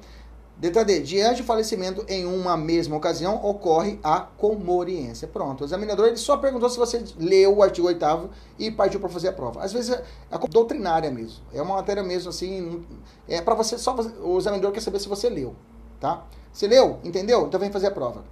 [0.61, 1.01] Letra D.
[1.01, 5.27] Diante do falecimento em uma mesma ocasião, ocorre a comoriência.
[5.27, 5.63] Pronto.
[5.63, 9.29] O examinador ele só perguntou se você leu o artigo 8 e partiu para fazer
[9.29, 9.65] a prova.
[9.65, 10.05] Às vezes é,
[10.51, 11.43] doutrinária mesmo.
[11.55, 12.85] É uma matéria mesmo assim.
[13.27, 13.97] É para você só.
[14.23, 15.57] O examinador quer saber se você leu.
[15.99, 16.23] Tá?
[16.53, 16.99] Você leu?
[17.03, 17.47] Entendeu?
[17.47, 18.25] Então vem fazer a prova.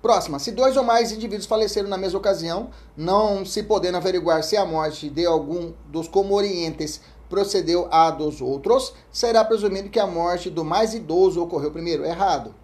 [0.00, 0.38] Próxima.
[0.38, 4.64] Se dois ou mais indivíduos faleceram na mesma ocasião, não se podendo averiguar se a
[4.64, 10.64] morte de algum dos comorientes procedeu a dos outros, será presumido que a morte do
[10.64, 12.04] mais idoso ocorreu primeiro.
[12.04, 12.54] Errado.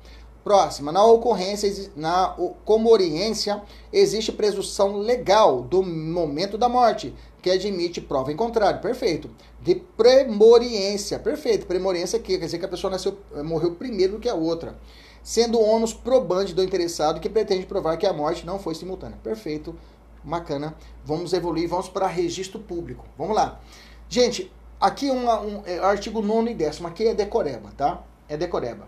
[0.45, 0.93] Próxima.
[0.93, 8.37] Na ocorrência, na comoriência, existe presunção legal do momento da morte, que admite prova em
[8.37, 8.81] contrário.
[8.81, 9.31] Perfeito.
[9.61, 11.19] De premoriência.
[11.19, 11.67] Perfeito.
[11.67, 14.79] Premoriência aqui quer dizer que a pessoa nasceu, morreu primeiro do que a outra.
[15.25, 19.19] Sendo o ônus probante do interessado que pretende provar que a morte não foi simultânea.
[19.23, 19.75] Perfeito.
[20.23, 20.77] Bacana.
[21.03, 23.07] Vamos evoluir, vamos para registro público.
[23.17, 23.59] Vamos lá.
[24.07, 28.03] Gente, aqui uma, um é, artigo 9 e décimo, aqui é decoreba, tá?
[28.29, 28.87] É decoreba.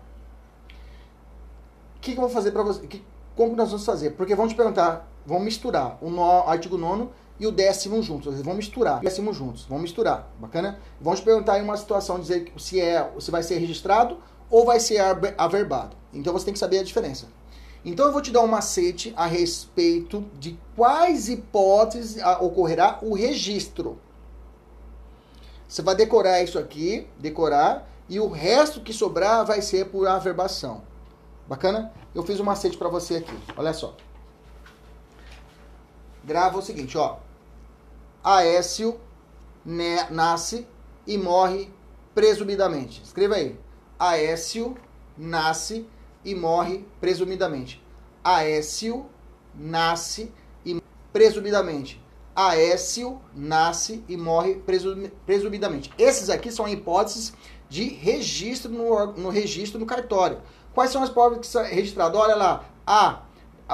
[1.95, 2.85] O que, que eu vou fazer para você?
[2.85, 3.03] Que,
[3.35, 4.11] como nós vamos fazer?
[4.11, 8.39] Porque vão te perguntar, vão misturar o no, artigo 9 e o décimo juntos.
[8.41, 10.79] Vão misturar, décimo juntos, vão misturar, bacana?
[11.01, 14.79] Vão te perguntar em uma situação, dizer se, é, se vai ser registrado ou vai
[14.79, 14.99] ser
[15.37, 15.95] averbado.
[16.13, 17.27] Então você tem que saber a diferença.
[17.85, 23.99] Então eu vou te dar um macete a respeito de quais hipóteses ocorrerá o registro.
[25.67, 30.81] Você vai decorar isso aqui, decorar, e o resto que sobrar vai ser por averbação.
[31.47, 31.93] Bacana?
[32.15, 33.37] Eu fiz um macete para você aqui.
[33.55, 33.95] Olha só.
[36.23, 37.17] Grava o seguinte, ó.
[38.23, 38.99] Aécio
[40.09, 40.67] nasce
[41.05, 41.69] e morre
[42.15, 43.01] presumidamente.
[43.01, 43.57] Escreva aí.
[43.99, 44.75] Aécio
[45.17, 45.87] nasce
[46.23, 47.83] e morre presumidamente.
[48.23, 49.05] Aécio
[49.55, 50.31] nasce
[50.65, 50.81] e
[51.11, 52.01] presumidamente.
[52.35, 54.61] Aécio nasce e morre
[55.25, 55.91] presumidamente.
[55.97, 57.33] Esses aqui são hipóteses
[57.67, 60.41] de registro no, no registro no cartório.
[60.73, 62.19] Quais são as provas que são registradas?
[62.19, 62.65] Olha lá.
[62.85, 63.23] A.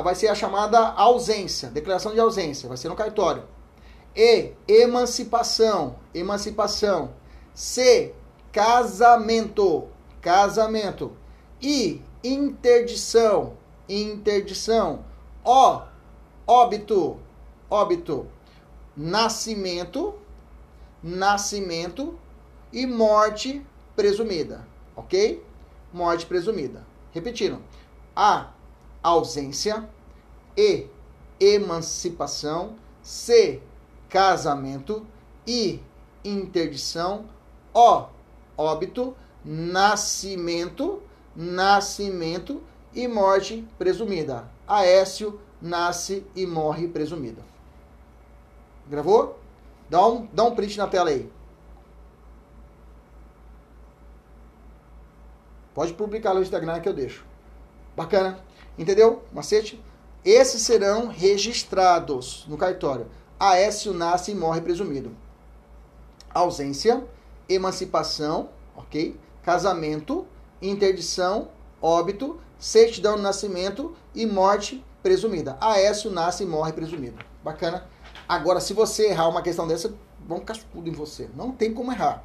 [0.02, 3.44] Vai ser a chamada ausência, declaração de ausência, vai ser no cartório.
[4.16, 4.54] E.
[4.68, 7.14] Emancipação, emancipação.
[7.54, 8.16] C.
[8.52, 9.88] Casamento,
[10.24, 11.16] casamento.
[11.62, 12.02] I.
[12.24, 13.58] Interdição,
[13.88, 15.06] interdição.
[15.46, 15.82] O.
[16.48, 17.20] Óbito,
[17.70, 18.28] óbito
[18.96, 20.16] nascimento,
[21.02, 22.18] nascimento
[22.72, 25.44] e morte presumida, ok?
[25.92, 26.86] Morte presumida.
[27.12, 27.62] Repetindo,
[28.16, 28.52] A,
[29.02, 29.90] ausência,
[30.56, 30.88] E,
[31.40, 33.62] emancipação, C,
[34.08, 35.06] casamento,
[35.48, 35.82] I,
[36.24, 37.26] interdição,
[37.74, 38.06] O,
[38.56, 41.02] óbito, nascimento,
[41.36, 42.62] nascimento
[42.94, 44.50] e morte presumida.
[44.68, 47.42] Aécio nasce e morre presumida.
[48.88, 49.40] Gravou?
[49.90, 51.30] Dá um, dá um print na tela aí.
[55.74, 57.26] Pode publicar no Instagram que eu deixo.
[57.96, 58.40] Bacana.
[58.78, 59.24] Entendeu?
[59.32, 59.82] Macete?
[60.24, 63.08] Esses serão registrados no cartório.
[63.40, 65.12] Aécio nasce e morre presumido.
[66.34, 67.04] Ausência,
[67.50, 69.20] emancipação, ok?
[69.44, 70.26] Casamento,
[70.62, 71.50] interdição,
[71.82, 75.58] óbito, certidão de nascimento e morte presumida.
[75.60, 77.24] Aécio nasce e morre presumido.
[77.44, 77.86] Bacana?
[78.28, 79.94] Agora, se você errar uma questão dessa,
[80.26, 81.30] vão cascudo em você.
[81.36, 82.24] Não tem como errar.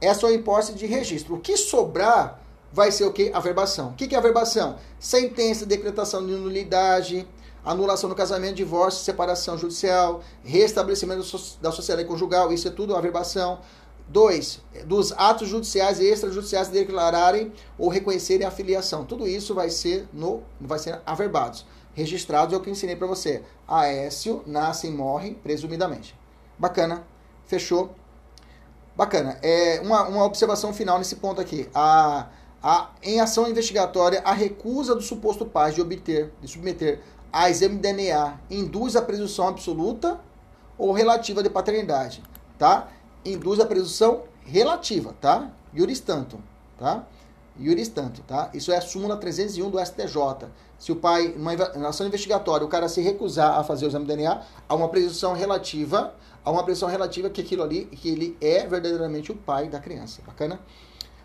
[0.00, 1.34] Essa é a hipótese de registro.
[1.34, 2.40] O que sobrar
[2.72, 3.32] vai ser o que?
[3.34, 3.90] Averbação.
[3.90, 4.76] O que é averbação?
[4.98, 7.26] Sentença, decretação de nulidade,
[7.64, 11.24] anulação do casamento, divórcio, separação judicial, restabelecimento
[11.60, 13.60] da sociedade conjugal, isso é tudo averbação.
[14.10, 19.04] Dois, dos atos judiciais e extrajudiciais declararem ou reconhecerem a filiação.
[19.04, 23.06] Tudo isso vai ser no vai ser averbados registrados é o que eu ensinei para
[23.06, 23.42] você.
[23.66, 26.16] Aécio nasce e morre presumidamente.
[26.58, 27.04] Bacana.
[27.46, 27.94] Fechou?
[28.96, 29.38] Bacana.
[29.42, 31.68] É uma, uma observação final nesse ponto aqui.
[31.74, 32.28] A,
[32.62, 37.00] a, em ação investigatória, a recusa do suposto pai de obter, de submeter
[37.32, 40.20] a exame de DNA induz a presunção absoluta
[40.76, 42.22] ou relativa de paternidade,
[42.58, 42.88] tá?
[43.24, 45.50] Induz a presunção relativa, tá?
[45.74, 46.38] Iuris tanto,
[46.78, 47.06] tá?
[47.58, 48.50] Iuris tanto, tá?
[48.54, 50.48] Isso é a súmula 301 do STJ.
[50.78, 54.16] Se o pai, numa ação investigatória, o cara se recusar a fazer o exame de
[54.16, 58.66] DNA, há uma presunção relativa, há uma presunção relativa que aquilo ali, que ele é
[58.66, 60.22] verdadeiramente o pai da criança.
[60.26, 60.58] Bacana?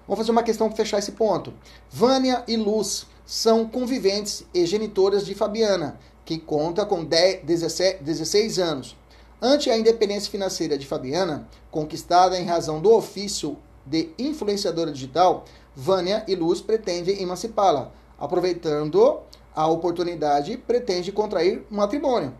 [0.08, 1.54] Vamos fazer uma questão para fechar esse ponto.
[1.90, 8.60] Vânia e Luz são conviventes e genitoras de Fabiana, que conta com 10, 17, 16
[8.60, 8.96] anos.
[9.42, 15.46] Ante a independência financeira de Fabiana, conquistada em razão do ofício de influenciadora digital,
[15.76, 17.92] Vânia e Luz pretendem emancipá-la.
[18.18, 19.20] Aproveitando
[19.54, 22.34] a oportunidade, pretende contrair um matrimônio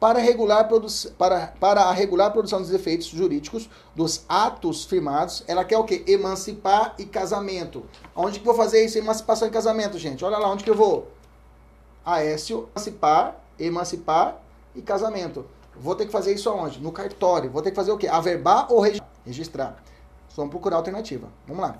[0.00, 0.68] para, regular
[1.16, 6.04] para, para a regular produção dos efeitos jurídicos dos atos firmados, ela quer o quê?
[6.06, 7.84] Emancipar e casamento.
[8.14, 8.98] Onde que vou fazer isso?
[8.98, 10.24] Emancipação e casamento, gente.
[10.24, 11.08] Olha lá onde que eu vou.
[12.04, 14.40] Aécio, emancipar, emancipar
[14.74, 15.44] e casamento.
[15.80, 16.80] Vou ter que fazer isso aonde?
[16.80, 17.50] No cartório.
[17.50, 18.08] Vou ter que fazer o quê?
[18.08, 18.84] Averbar ou
[19.24, 19.82] registrar?
[20.36, 21.28] Vamos procurar alternativa.
[21.46, 21.78] Vamos lá.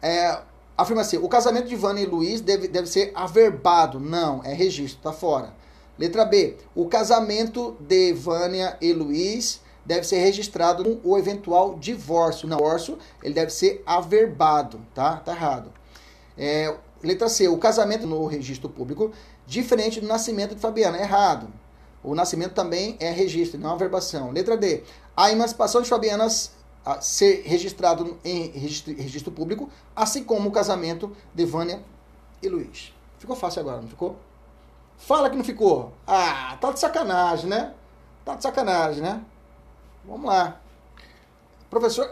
[0.00, 0.40] É,
[0.76, 3.98] afirma-se, o casamento de Vânia e Luiz deve, deve ser averbado.
[3.98, 5.52] Não, é registro, tá fora.
[5.98, 6.56] Letra B.
[6.74, 12.48] O casamento de Vânia e Luiz deve ser registrado no o eventual divórcio.
[12.48, 15.16] Não, divórcio, ele deve ser averbado, tá?
[15.16, 15.72] Tá errado.
[16.36, 17.48] É, letra C.
[17.48, 19.12] O casamento no registro público,
[19.46, 20.98] diferente do nascimento de Fabiana.
[20.98, 21.48] Errado.
[22.04, 24.30] O nascimento também é registro, não averbação.
[24.30, 24.84] Letra D.
[25.16, 26.26] A emancipação de Fabiana
[26.84, 31.82] a ser registrado em registro, registro público, assim como o casamento de Vânia
[32.42, 32.92] e Luiz.
[33.18, 34.16] Ficou fácil agora, não ficou?
[34.98, 35.92] Fala que não ficou.
[36.06, 37.72] Ah, tá de sacanagem, né?
[38.22, 39.24] Tá de sacanagem, né?
[40.04, 40.60] Vamos lá.
[41.70, 42.08] Professor,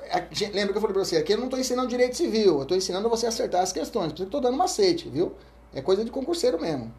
[0.52, 2.76] lembra que eu falei pra você, aqui eu não estou ensinando direito civil, eu estou
[2.76, 5.34] ensinando você a acertar as questões, porque eu estou dando macete, viu?
[5.72, 6.92] É coisa de concurseiro mesmo.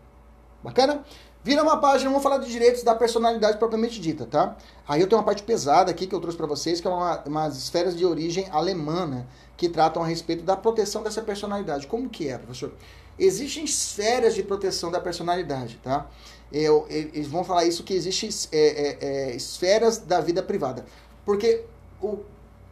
[0.64, 1.04] Bacana?
[1.44, 4.56] Vira uma página, vamos falar de direitos da personalidade propriamente dita, tá?
[4.88, 7.22] Aí eu tenho uma parte pesada aqui que eu trouxe para vocês, que é uma,
[7.26, 9.26] umas esferas de origem alemã, né?
[9.58, 11.86] Que tratam a respeito da proteção dessa personalidade.
[11.86, 12.72] Como que é, professor?
[13.20, 16.08] Existem esferas de proteção da personalidade, tá?
[16.50, 20.86] Eu, eles vão falar isso que existem é, é, é, esferas da vida privada.
[21.26, 21.66] Porque
[22.02, 22.20] o,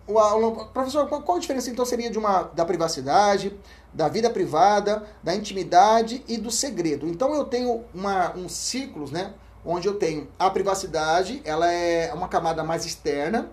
[0.08, 3.54] o, o, professor, qual a diferença então seria de uma da privacidade,
[3.94, 7.08] da vida privada, da intimidade e do segredo?
[7.08, 9.34] Então eu tenho uma, um ciclos, né?
[9.66, 13.50] Onde eu tenho a privacidade, ela é uma camada mais externa,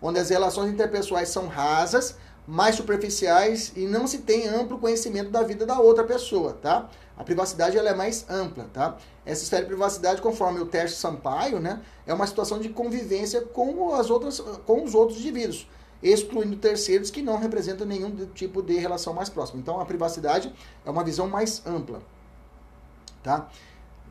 [0.00, 2.16] onde as relações interpessoais são rasas,
[2.46, 6.88] mais superficiais e não se tem amplo conhecimento da vida da outra pessoa, tá?
[7.16, 8.96] A privacidade ela é mais ampla, tá?
[9.24, 13.94] Essa esfera de privacidade, conforme o teste Sampaio, né, é uma situação de convivência com
[13.94, 15.68] as outras, com os outros indivíduos,
[16.02, 19.60] excluindo terceiros que não representam nenhum tipo de relação mais próxima.
[19.60, 20.52] Então, a privacidade
[20.84, 22.02] é uma visão mais ampla,
[23.22, 23.48] tá?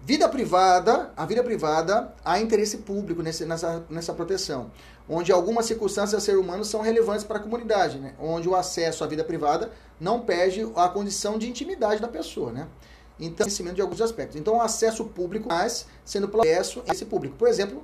[0.04, 4.72] Vida privada, a vida privada, há interesse público nesse, nessa, nessa proteção
[5.12, 8.14] onde algumas circunstâncias do ser humano são relevantes para a comunidade, né?
[8.18, 12.52] onde o acesso à vida privada não perde a condição de intimidade da pessoa.
[12.52, 12.68] Né?
[13.20, 14.38] Então, conhecimento de alguns aspectos.
[14.40, 17.36] Então, o acesso público, mas sendo pelo acesso esse público.
[17.36, 17.84] Por exemplo,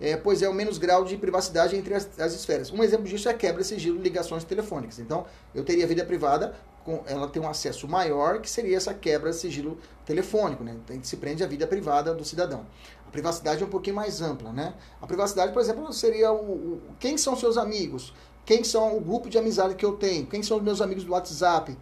[0.00, 2.70] é, pois é o menos grau de privacidade entre as, as esferas.
[2.70, 4.98] Um exemplo disso é quebra de sigilo de ligações telefônicas.
[4.98, 9.30] Então, eu teria vida privada, com, ela tem um acesso maior, que seria essa quebra
[9.30, 10.62] de sigilo telefônico.
[10.64, 10.76] Né?
[10.84, 12.64] Então, se prende a vida privada do cidadão.
[13.06, 14.74] A privacidade é um pouquinho mais ampla, né?
[15.00, 18.12] A privacidade, por exemplo, seria o, o quem são seus amigos,
[18.44, 21.12] quem são o grupo de amizade que eu tenho, quem são os meus amigos do
[21.12, 21.76] WhatsApp,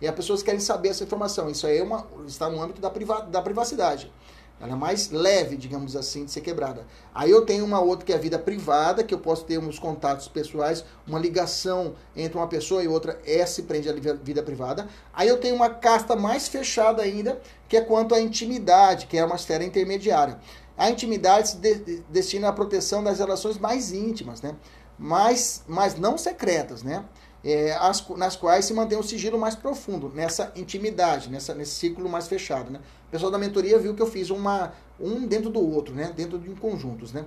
[0.00, 1.50] e as pessoas querem saber essa informação.
[1.50, 4.12] Isso aí é uma, está no âmbito da, priva, da privacidade.
[4.58, 6.86] Ela é mais leve, digamos assim, de ser quebrada.
[7.14, 9.78] Aí eu tenho uma outra que é a vida privada, que eu posso ter uns
[9.78, 14.88] contatos pessoais, uma ligação entre uma pessoa e outra, essa prende à vida privada.
[15.12, 17.38] Aí eu tenho uma casta mais fechada ainda,
[17.68, 20.38] que é quanto à intimidade, que é uma esfera intermediária.
[20.76, 24.56] A intimidade se de destina à proteção das relações mais íntimas, né?
[24.98, 27.04] Mas, mas não secretas, né?
[27.46, 32.08] é, as, nas quais se mantém um sigilo mais profundo, nessa intimidade, nessa, nesse ciclo
[32.08, 32.72] mais fechado.
[32.72, 32.80] Né?
[33.16, 36.12] Pessoal da mentoria viu que eu fiz uma, um dentro do outro, né?
[36.14, 37.14] dentro de conjuntos.
[37.14, 37.24] Né?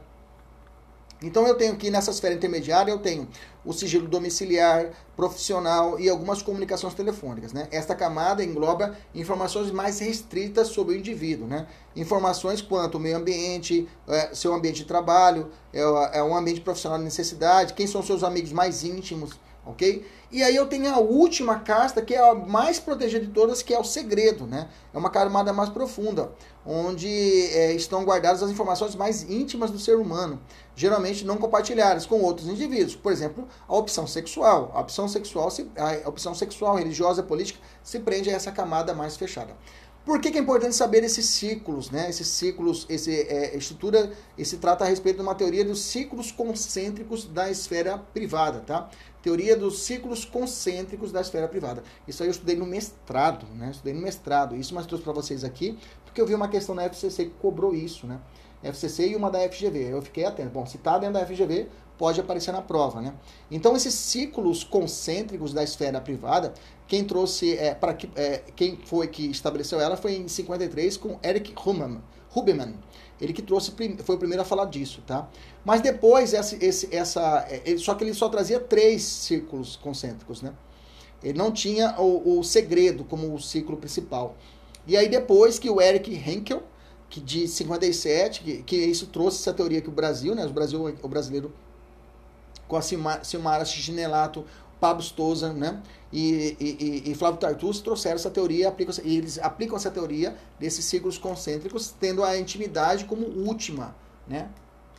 [1.19, 3.27] Então eu tenho aqui nessa esfera intermediária, eu tenho
[3.65, 7.53] o sigilo domiciliar, profissional e algumas comunicações telefônicas.
[7.53, 7.67] Né?
[7.71, 11.47] Esta camada engloba informações mais restritas sobre o indivíduo.
[11.47, 11.65] Né?
[11.95, 16.99] Informações quanto ao meio ambiente, é, seu ambiente de trabalho, é, é um ambiente profissional
[16.99, 19.31] de necessidade, quem são seus amigos mais íntimos,
[19.69, 20.05] ok?
[20.31, 23.73] E aí eu tenho a última casta, que é a mais protegida de todas, que
[23.73, 24.69] é o segredo, né?
[24.93, 26.31] É uma camada mais profunda,
[26.65, 30.39] onde é, estão guardadas as informações mais íntimas do ser humano,
[30.75, 32.95] geralmente não compartilhadas com outros indivíduos.
[32.95, 34.71] Por exemplo, a opção sexual.
[34.73, 39.17] A opção sexual, se, a opção sexual, religiosa, política, se prende a essa camada mais
[39.17, 39.55] fechada.
[40.05, 42.09] Por que, que, é importante saber esses ciclos, né?
[42.09, 47.25] Esses ciclos, esse é, estrutura, esse trata a respeito de uma teoria dos ciclos concêntricos
[47.25, 48.89] da esfera privada, tá?
[49.21, 51.83] Teoria dos ciclos concêntricos da esfera privada.
[52.07, 53.71] Isso aí eu estudei no mestrado, né?
[53.71, 54.55] Estudei no mestrado.
[54.55, 57.75] Isso mas trouxe para vocês aqui, porque eu vi uma questão na FCC que cobrou
[57.75, 58.19] isso, né?
[58.63, 59.93] FCC e uma da FGV.
[59.93, 60.49] Eu fiquei atento.
[60.49, 61.67] Bom, se está dentro da FGV,
[61.97, 63.13] pode aparecer na prova, né?
[63.51, 66.53] Então, esses ciclos concêntricos da esfera privada,
[66.87, 71.19] quem trouxe, é, para que, é, quem foi que estabeleceu ela foi em 53 com
[71.23, 71.53] Eric.
[72.35, 72.75] Huberman.
[73.21, 75.29] Ele que trouxe, foi o primeiro a falar disso, tá?
[75.65, 80.41] Mas depois, essa, esse, essa, é, ele, só que ele só trazia três círculos concêntricos,
[80.41, 80.53] né?
[81.21, 84.37] Ele não tinha o, o segredo como o ciclo principal.
[84.87, 86.63] E aí depois que o Eric Henkel,
[87.09, 90.45] que de 57, que, que isso trouxe essa teoria que o Brasil, né?
[90.45, 91.53] O, Brasil, o brasileiro
[92.67, 94.45] com a Silmara Chinelato,
[94.79, 95.81] Pablo Stoza, né?
[96.11, 100.85] E, e, e, Flávio Tartus trouxeram essa teoria, aplicam, e eles aplicam essa teoria desses
[100.85, 103.95] ciclos concêntricos, tendo a intimidade como última,
[104.27, 104.49] né?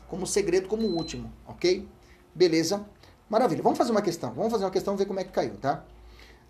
[0.08, 1.88] Como segredo como último, ok?
[2.34, 2.86] Beleza?
[3.28, 3.62] Maravilha.
[3.62, 4.32] Vamos fazer uma questão.
[4.32, 5.84] Vamos fazer uma questão, ver como é que caiu, tá?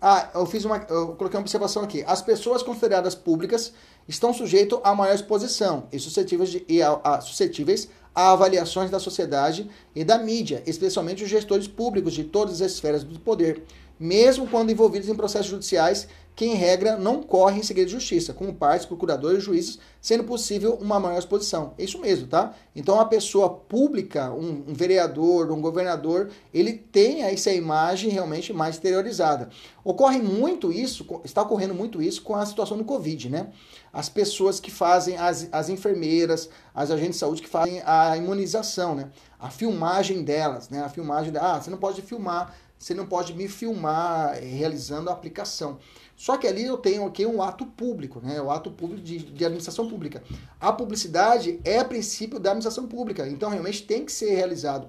[0.01, 2.03] Ah, eu fiz uma, eu coloquei uma observação aqui.
[2.07, 3.71] As pessoas consideradas públicas
[4.07, 8.99] estão sujeitas a maior exposição e suscetíveis, de, e a, a, suscetíveis a avaliações da
[8.99, 13.63] sociedade e da mídia, especialmente os gestores públicos de todas as esferas do poder,
[13.99, 16.07] mesmo quando envolvidos em processos judiciais
[16.41, 20.73] que, em regra, não correm em segredo de justiça, como partes, procuradores juízes, sendo possível
[20.81, 21.75] uma maior exposição.
[21.77, 22.55] É isso mesmo, tá?
[22.75, 28.73] Então, uma pessoa pública, um, um vereador, um governador, ele tem essa imagem realmente mais
[28.73, 29.49] exteriorizada.
[29.83, 33.51] Ocorre muito isso, está ocorrendo muito isso com a situação do Covid, né?
[33.93, 38.95] As pessoas que fazem, as, as enfermeiras, as agentes de saúde que fazem a imunização,
[38.95, 39.11] né?
[39.39, 40.81] A filmagem delas, né?
[40.81, 45.13] A filmagem, ah, você não pode filmar você não pode me filmar eh, realizando a
[45.13, 45.77] aplicação.
[46.21, 48.39] Só que ali eu tenho aqui um ato público, né?
[48.39, 50.21] O ato público de, de administração pública.
[50.59, 54.87] A publicidade é princípio da administração pública, então realmente tem que ser realizado.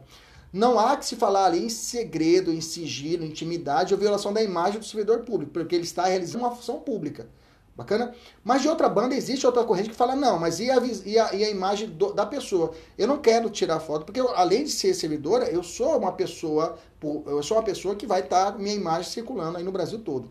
[0.53, 4.79] Não há que se falar ali em segredo, em sigilo, intimidade ou violação da imagem
[4.79, 7.27] do servidor público, porque ele está realizando uma função pública.
[7.75, 8.15] Bacana?
[8.45, 10.77] Mas de outra banda existe outra corrente que fala, não, mas e a,
[11.07, 12.75] e a, e a imagem do, da pessoa?
[12.99, 16.77] Eu não quero tirar foto, porque eu, além de ser servidora, eu sou uma pessoa,
[17.03, 20.31] eu sou uma pessoa que vai estar tá, minha imagem circulando aí no Brasil todo.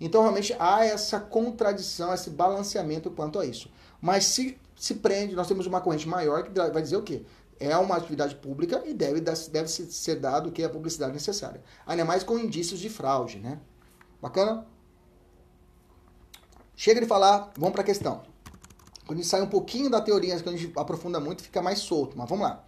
[0.00, 3.70] Então, realmente, há essa contradição, esse balanceamento quanto a isso.
[4.00, 7.24] Mas se se prende, nós temos uma corrente maior que vai dizer o quê?
[7.60, 11.62] É uma atividade pública e deve, deve ser dado o que é a publicidade necessária.
[11.86, 13.60] Ainda mais com indícios de fraude, né?
[14.20, 14.66] Bacana?
[16.74, 18.24] Chega de falar, vamos para a questão.
[19.06, 21.78] Quando a gente sai um pouquinho da teoria, quando a gente aprofunda muito, fica mais
[21.78, 22.64] solto, mas vamos lá.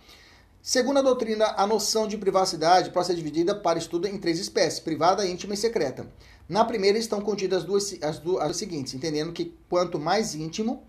[0.67, 4.81] Segundo a doutrina, a noção de privacidade pode ser dividida para estudo em três espécies:
[4.81, 6.07] privada, íntima e secreta.
[6.49, 10.83] Na primeira estão contidas as duas, as duas as seguintes, entendendo que quanto mais íntimo,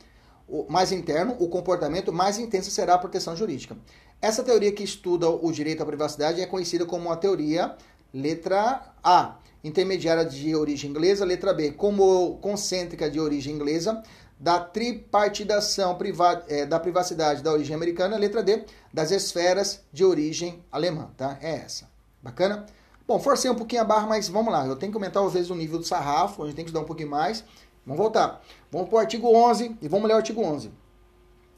[0.69, 3.75] mais interno o comportamento, mais intensa será a proteção jurídica.
[4.21, 7.75] Essa teoria que estuda o direito à privacidade é conhecida como a teoria
[8.13, 14.01] letra A intermediária de origem inglesa, letra B, como concêntrica de origem inglesa,
[14.39, 20.63] da tripartidação privada, é, da privacidade da origem americana, letra D, das esferas de origem
[20.71, 21.37] alemã, tá?
[21.41, 21.89] É essa.
[22.21, 22.65] Bacana?
[23.07, 24.65] Bom, forcei um pouquinho a barra, mas vamos lá.
[24.65, 26.83] Eu tenho que aumentar às vezes o nível do sarrafo, a gente tem que estudar
[26.83, 27.43] um pouquinho mais.
[27.85, 28.41] Vamos voltar.
[28.71, 30.71] Vamos para o artigo 11 e vamos ler o artigo 11.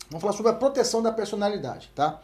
[0.09, 2.21] Vamos falar sobre a proteção da personalidade, tá?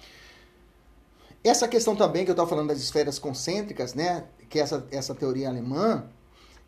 [1.44, 4.26] Essa questão também que eu estava falando das esferas concêntricas, né?
[4.54, 6.06] que essa, essa teoria alemã,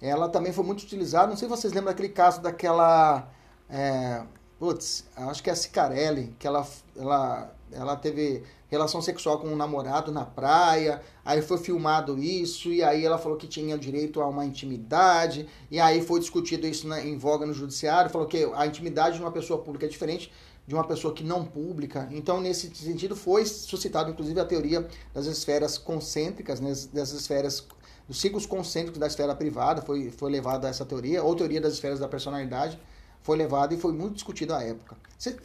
[0.02, 1.28] ela também foi muito utilizada.
[1.28, 3.30] Não sei se vocês lembram daquele caso daquela.
[3.70, 4.24] É,
[4.60, 9.56] putz, acho que é a Cicarelli, que ela, ela, ela teve relação sexual com um
[9.56, 14.28] namorado na praia, aí foi filmado isso, e aí ela falou que tinha direito a
[14.28, 18.66] uma intimidade, e aí foi discutido isso na, em voga no judiciário, falou que a
[18.66, 20.32] intimidade de uma pessoa pública é diferente
[20.68, 22.08] de uma pessoa que não pública.
[22.12, 27.68] Então, nesse sentido, foi suscitado, inclusive, a teoria das esferas concêntricas, né, dessas esferas,
[28.08, 32.00] dos ciclos concêntricos da esfera privada, foi, foi levada essa teoria, ou teoria das esferas
[32.00, 32.80] da personalidade,
[33.26, 34.96] foi levada e foi muito discutida à época.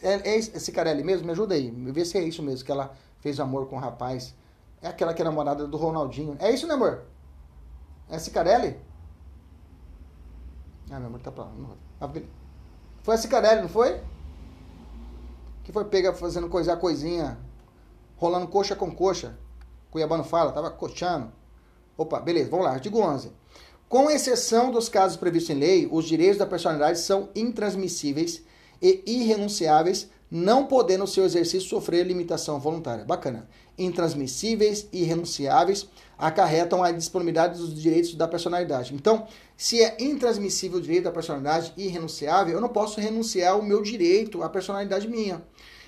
[0.03, 1.25] É, é esse Carelli mesmo?
[1.25, 3.79] Me ajuda aí, me vê se é isso mesmo, que ela fez amor com o
[3.79, 4.35] rapaz.
[4.83, 6.37] É aquela que é namorada do Ronaldinho.
[6.39, 7.01] É isso, né, amor?
[8.07, 8.77] É Cicarelli?
[10.91, 11.51] Ah, meu amor, tá pra lá.
[13.01, 13.99] Foi a Cicarelli, não foi?
[15.63, 17.35] que foi pega fazendo coisa, coisinha,
[18.15, 19.35] rolando coxa com coxa.
[19.89, 21.31] Cuiabano fala, tava coxando.
[21.97, 23.31] Opa, beleza, vamos lá, artigo 11.
[23.91, 28.41] Com exceção dos casos previstos em lei, os direitos da personalidade são intransmissíveis
[28.81, 33.03] e irrenunciáveis, não podendo seu exercício sofrer limitação voluntária.
[33.03, 33.49] Bacana.
[33.77, 35.89] Intransmissíveis e irrenunciáveis.
[36.17, 38.95] acarretam a disponibilidade dos direitos da personalidade.
[38.95, 39.27] Então,
[39.57, 43.81] se é intransmissível o direito da personalidade e irrenunciável, eu não posso renunciar ao meu
[43.81, 45.43] direito à personalidade minha.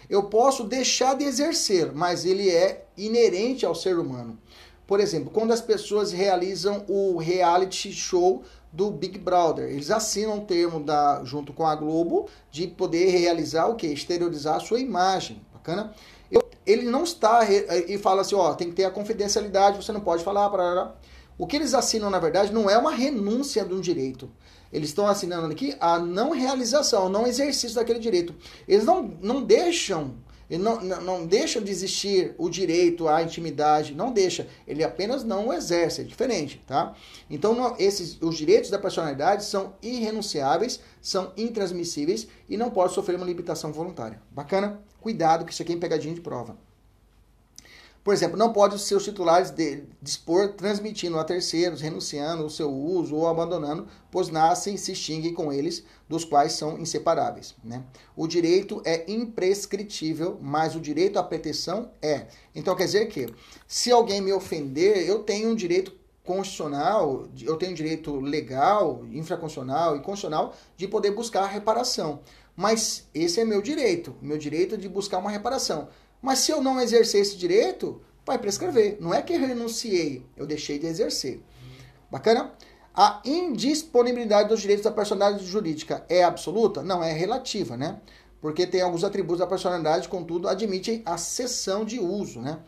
[0.10, 4.38] Eu posso deixar de exercer, mas ele é inerente ao ser humano.
[4.86, 10.46] Por exemplo, quando as pessoas realizam o reality show do Big Brother, eles assinam um
[10.46, 13.88] termo da, junto com a Globo de poder realizar o que?
[13.88, 15.42] Exteriorizar a sua imagem.
[15.54, 15.94] Bacana?
[16.32, 20.02] Eu, ele não está e fala assim, ó, tem que ter a confidencialidade, você não
[20.02, 20.96] pode falar, para
[21.38, 24.30] o que eles assinam, na verdade, não é uma renúncia de um direito.
[24.72, 28.36] Eles estão assinando aqui a não realização, o não exercício daquele direito.
[28.68, 30.16] Eles não, não deixam
[30.50, 34.48] ele não, não, deixa de existir o direito à intimidade, não deixa.
[34.68, 36.94] Ele apenas não o exerce, é diferente, tá?
[37.30, 43.16] Então, não, esses, os direitos da personalidade são irrenunciáveis, são intransmissíveis e não pode sofrer
[43.16, 44.22] uma limitação voluntária.
[44.32, 44.82] Bacana?
[45.00, 46.58] Cuidado, que isso aqui é pegadinha de prova.
[48.04, 52.70] Por exemplo, não pode os seus titulares de, dispor transmitindo a terceiros, renunciando o seu
[52.70, 57.56] uso ou abandonando, pois nascem e se extinguem com eles, dos quais são inseparáveis.
[57.64, 57.82] Né?
[58.14, 62.28] O direito é imprescritível, mas o direito à proteção é.
[62.54, 63.34] Então quer dizer que,
[63.66, 65.94] se alguém me ofender, eu tenho um direito
[66.26, 72.20] constitucional, eu tenho direito legal, infraconstitucional e constitucional de poder buscar reparação.
[72.56, 75.88] Mas esse é meu direito, meu direito de buscar uma reparação.
[76.24, 78.98] Mas se eu não exercer esse direito, vai prescrever.
[79.02, 81.44] Não é que eu renunciei, eu deixei de exercer.
[82.10, 82.54] Bacana?
[82.96, 86.82] A indisponibilidade dos direitos da personalidade jurídica é absoluta?
[86.82, 88.00] Não, é relativa, né?
[88.40, 92.60] Porque tem alguns atributos da personalidade, contudo, admitem a cessão de uso, né?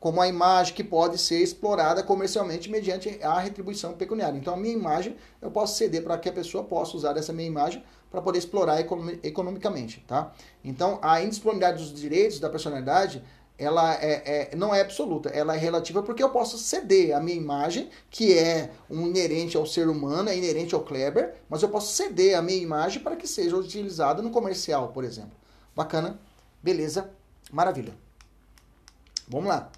[0.00, 4.36] Como a imagem que pode ser explorada comercialmente mediante a retribuição pecuniária.
[4.36, 7.46] Então, a minha imagem eu posso ceder para que a pessoa possa usar essa minha
[7.48, 7.80] imagem
[8.14, 8.80] para poder explorar
[9.24, 10.32] economicamente, tá?
[10.62, 13.20] Então, a indisponibilidade dos direitos da personalidade,
[13.58, 17.36] ela é, é, não é absoluta, ela é relativa porque eu posso ceder a minha
[17.36, 21.92] imagem, que é um inerente ao ser humano, é inerente ao Kleber, mas eu posso
[21.92, 25.32] ceder a minha imagem para que seja utilizada no comercial, por exemplo.
[25.74, 26.20] Bacana?
[26.62, 27.10] Beleza?
[27.50, 27.94] Maravilha.
[29.28, 29.72] Vamos lá.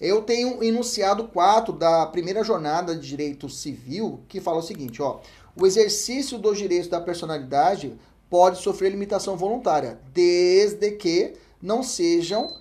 [0.00, 5.20] Eu tenho enunciado 4 da primeira jornada de direito civil que fala o seguinte, ó
[5.56, 7.98] o exercício dos direitos da personalidade
[8.28, 12.58] pode sofrer limitação voluntária, desde que não sejam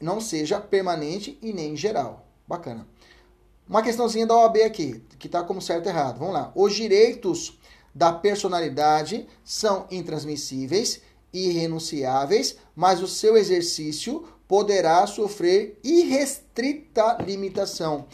[0.00, 2.24] não seja permanente e nem geral.
[2.46, 2.86] Bacana.
[3.68, 6.18] Uma questãozinha da OAB aqui, que está como certo e errado.
[6.18, 6.52] Vamos lá.
[6.54, 7.58] Os direitos
[7.94, 11.02] da personalidade são intransmissíveis
[11.32, 18.06] e irrenunciáveis, mas o seu exercício poderá sofrer irrestrita limitação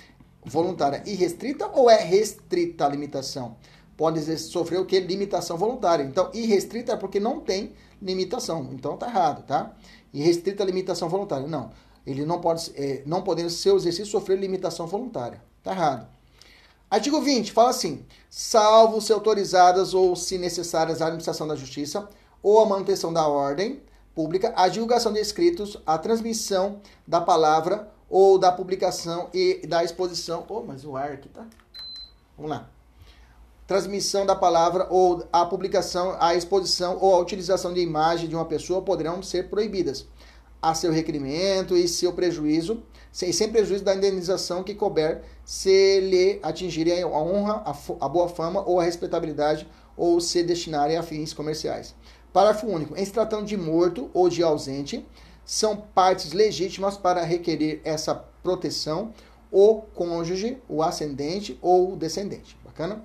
[0.44, 1.02] voluntária.
[1.06, 3.56] Irrestrita ou é restrita a limitação?
[3.97, 4.99] Pode sofrer o que?
[5.01, 6.03] Limitação voluntária.
[6.05, 8.70] Então, irrestrita é porque não tem limitação.
[8.72, 9.72] Então, tá errado, tá?
[10.12, 11.47] Irrestrita a limitação voluntária.
[11.47, 11.70] Não.
[12.07, 15.42] Ele não pode, é, não podendo seu exercício sofrer limitação voluntária.
[15.62, 16.07] Tá errado.
[16.90, 22.09] Artigo 20 fala assim: salvo se autorizadas ou se necessárias a administração da justiça
[22.42, 23.82] ou a manutenção da ordem
[24.14, 30.45] pública, a divulgação de escritos, a transmissão da palavra ou da publicação e da exposição.
[30.49, 31.47] Oh, mas o ar aqui tá.
[32.36, 32.74] Vamos lá
[33.66, 38.44] transmissão da palavra ou a publicação, a exposição ou a utilização de imagem de uma
[38.44, 40.06] pessoa poderão ser proibidas
[40.60, 46.40] a seu requerimento e seu prejuízo, sem, sem prejuízo da indenização que couber se lhe
[46.42, 51.32] atingirem a honra, a, a boa fama ou a respeitabilidade ou se destinarem a fins
[51.34, 51.94] comerciais.
[52.32, 52.96] Parágrafo único.
[52.96, 55.06] Em se tratando de morto ou de ausente,
[55.44, 59.12] são partes legítimas para requerer essa proteção
[59.52, 62.58] o cônjuge, o ascendente ou o descendente.
[62.64, 63.04] Bacana?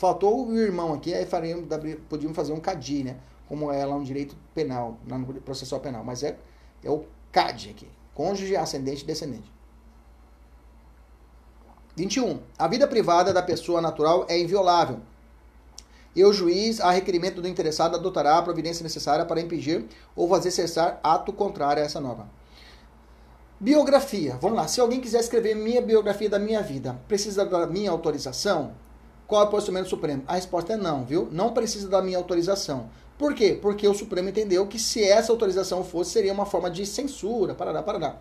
[0.00, 1.66] Faltou o irmão aqui, aí faríamos,
[2.08, 3.16] podíamos fazer um CADI, né?
[3.46, 6.02] Como é lá no direito penal, no processual penal.
[6.02, 6.38] Mas é,
[6.82, 7.86] é o CAD aqui.
[8.14, 9.52] Cônjuge, ascendente e descendente.
[11.94, 12.40] 21.
[12.58, 15.00] A vida privada da pessoa natural é inviolável.
[16.16, 19.86] E o juiz, a requerimento do interessado, adotará a providência necessária para impedir
[20.16, 22.26] ou fazer cessar ato contrário a essa norma.
[23.60, 24.38] Biografia.
[24.40, 24.66] Vamos lá.
[24.66, 28.72] Se alguém quiser escrever minha biografia da minha vida, precisa da minha autorização?
[29.30, 30.24] Qual é o posicionamento do Supremo?
[30.26, 31.28] A resposta é não, viu?
[31.30, 32.90] Não precisa da minha autorização.
[33.16, 33.56] Por quê?
[33.62, 37.80] Porque o Supremo entendeu que se essa autorização fosse, seria uma forma de censura, parará,
[37.80, 38.16] parará.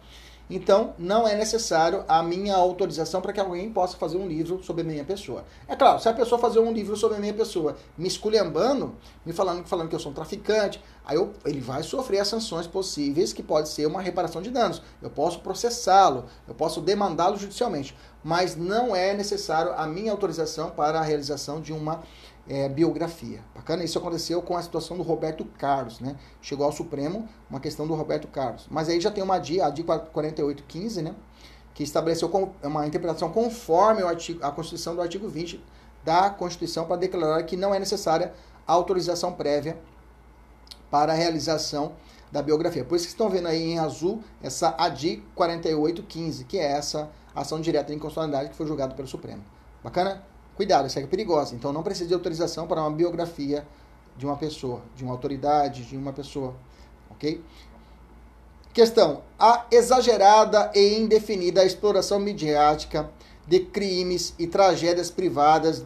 [0.50, 4.82] Então, não é necessário a minha autorização para que alguém possa fazer um livro sobre
[4.82, 5.46] a minha pessoa.
[5.68, 9.32] É claro, se a pessoa fazer um livro sobre a minha pessoa, me esculhambando, me
[9.32, 13.32] falando, falando que eu sou um traficante, aí eu, ele vai sofrer as sanções possíveis,
[13.32, 14.82] que pode ser uma reparação de danos.
[15.02, 21.00] Eu posso processá-lo, eu posso demandá-lo judicialmente, mas não é necessário a minha autorização para
[21.00, 22.02] a realização de uma
[22.50, 23.42] é, biografia.
[23.56, 23.84] Bacana?
[23.84, 26.16] Isso aconteceu com a situação do Roberto Carlos, né?
[26.42, 28.68] Chegou ao Supremo uma questão do Roberto Carlos.
[28.70, 31.16] Mas aí já tem uma DIA, a DIA 4815, né?
[31.80, 32.30] que estabeleceu
[32.62, 35.64] uma interpretação conforme artigo, a Constituição do artigo 20
[36.04, 38.34] da Constituição para declarar que não é necessária
[38.68, 39.80] autorização prévia
[40.92, 41.94] para a realização
[42.30, 42.84] da biografia.
[42.84, 47.62] Por isso que estão vendo aí em azul essa ADI 4815, que é essa ação
[47.62, 49.42] direta de inconstitucionalidade que foi julgada pelo Supremo.
[49.82, 50.22] Bacana?
[50.60, 51.56] Cuidado, essa é perigosa.
[51.56, 53.66] Então não precisa de autorização para uma biografia
[54.18, 56.54] de uma pessoa, de uma autoridade, de uma pessoa.
[57.10, 57.42] Ok?
[58.74, 63.10] Questão: a exagerada e indefinida exploração midiática
[63.48, 65.82] de crimes e tragédias privadas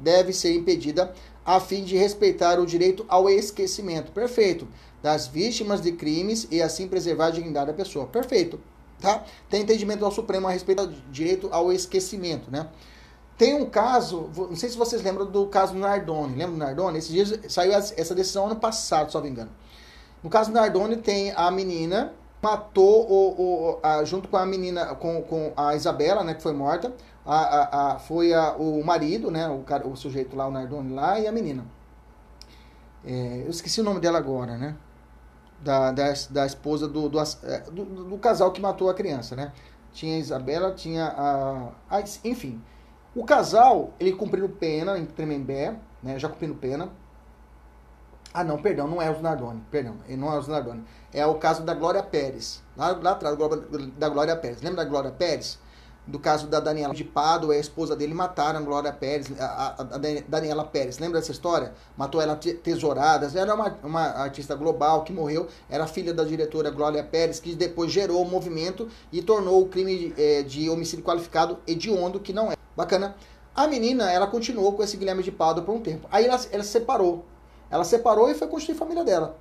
[0.00, 1.12] deve ser impedida
[1.44, 4.10] a fim de respeitar o direito ao esquecimento.
[4.10, 4.66] Perfeito.
[5.02, 8.06] Das vítimas de crimes e assim preservar a dignidade da pessoa.
[8.06, 8.58] Perfeito.
[8.98, 9.22] Tá?
[9.50, 12.70] Tem entendimento ao Supremo a respeito do direito ao esquecimento, né?
[13.42, 16.36] Tem um caso, não sei se vocês lembram do caso do Nardoni.
[16.36, 16.98] Lembra do Nardoni?
[16.98, 19.50] Esses dias saiu essa decisão ano passado, se não me engano.
[20.22, 24.94] No caso do Nardoni, tem a menina matou o, o a, junto com a menina,
[24.94, 26.92] com, com a Isabela, né, que foi morta.
[27.26, 30.94] A, a, a foi a, o marido, né, o, cara, o sujeito lá, o Nardoni
[30.94, 31.66] lá, e a menina.
[33.04, 34.76] É, eu esqueci o nome dela agora, né?
[35.60, 39.52] Da, da, da esposa do do, é, do, do, casal que matou a criança, né?
[39.92, 42.04] Tinha a Isabela, tinha a, a.
[42.24, 42.62] Enfim.
[43.14, 46.18] O casal, ele cumpriu pena em Tremembé, né?
[46.18, 46.88] Já cumprindo pena.
[48.32, 50.82] Ah, não, perdão, não é o Nardoni, perdão, não é o Nardoni.
[51.12, 53.36] É o caso da Glória Pérez, lá, lá atrás,
[53.98, 54.62] da Glória Pérez.
[54.62, 55.58] Lembra da Glória Pérez?
[56.04, 59.84] Do caso da Daniela de Pado, a esposa dele mataram a Glória Pérez, a, a,
[60.26, 60.98] Daniela Pérez.
[60.98, 61.72] Lembra dessa história?
[61.96, 63.36] Matou ela tesouradas.
[63.36, 67.92] Era uma, uma artista global que morreu, era filha da diretora Glória Pérez, que depois
[67.92, 72.56] gerou o movimento e tornou o crime é, de homicídio qualificado hediondo, que não é.
[72.76, 73.14] Bacana.
[73.54, 76.08] A menina, ela continuou com esse Guilherme de Pado por um tempo.
[76.10, 77.24] Aí ela, ela separou
[77.72, 79.34] ela separou e foi construir a família dela.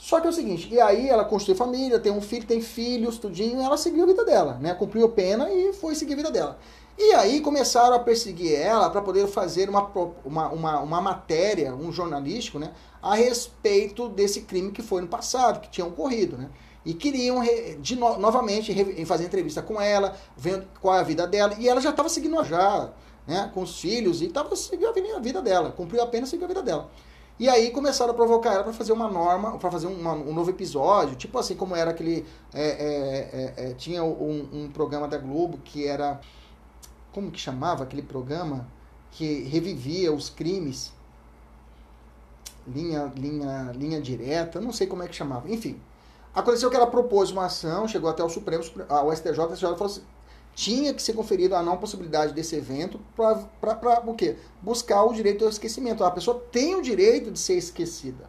[0.00, 3.18] Só que é o seguinte, e aí ela construiu família, tem um filho, tem filhos,
[3.18, 4.72] tudinho, e ela seguiu a vida dela, né?
[4.72, 6.58] Cumpriu pena e foi seguir a vida dela.
[6.98, 9.90] E aí começaram a perseguir ela para poder fazer uma,
[10.24, 12.72] uma, uma, uma, matéria, um jornalístico, né?
[13.02, 16.48] A respeito desse crime que foi no passado, que tinha ocorrido, né?
[16.82, 17.42] E queriam
[17.78, 21.54] de no, novamente fazer entrevista com ela, vendo qual é a vida dela.
[21.58, 22.90] E ela já estava seguindo já,
[23.26, 23.50] né?
[23.52, 25.72] Com os filhos e estava seguindo a vida dela.
[25.72, 26.90] Cumpriu a pena seguiu a vida dela.
[27.40, 30.50] E aí começaram a provocar ela para fazer uma norma, para fazer uma, um novo
[30.50, 32.26] episódio, tipo assim como era aquele.
[32.52, 36.20] É, é, é, é, tinha um, um, programa da Globo que era.
[37.10, 38.68] Como que chamava aquele programa?
[39.10, 40.92] Que revivia os crimes.
[42.68, 45.50] Linha, linha, linha direta, não sei como é que chamava.
[45.50, 45.80] Enfim.
[46.34, 49.86] Aconteceu que ela propôs uma ação, chegou até o Supremo, o STJ, o STJ falou
[49.86, 50.02] assim,
[50.54, 54.36] tinha que ser conferido a não possibilidade desse evento para o quê?
[54.60, 56.04] Buscar o direito ao esquecimento.
[56.04, 58.28] A pessoa tem o direito de ser esquecida.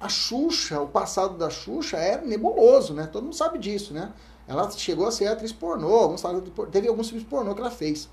[0.00, 3.08] A Xuxa, o passado da Xuxa é nebuloso, né?
[3.10, 4.12] Todo mundo sabe disso, né?
[4.46, 6.14] Ela chegou a ser atriz pornô,
[6.70, 8.08] teve alguns filmes pornô que ela fez.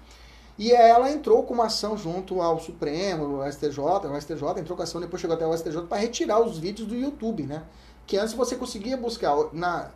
[0.57, 4.83] E ela entrou com uma ação junto ao Supremo, ao STJ, o STJ entrou com
[4.83, 7.63] ação, depois chegou até o STJ para retirar os vídeos do YouTube, né?
[8.07, 9.91] Que antes você conseguia buscar na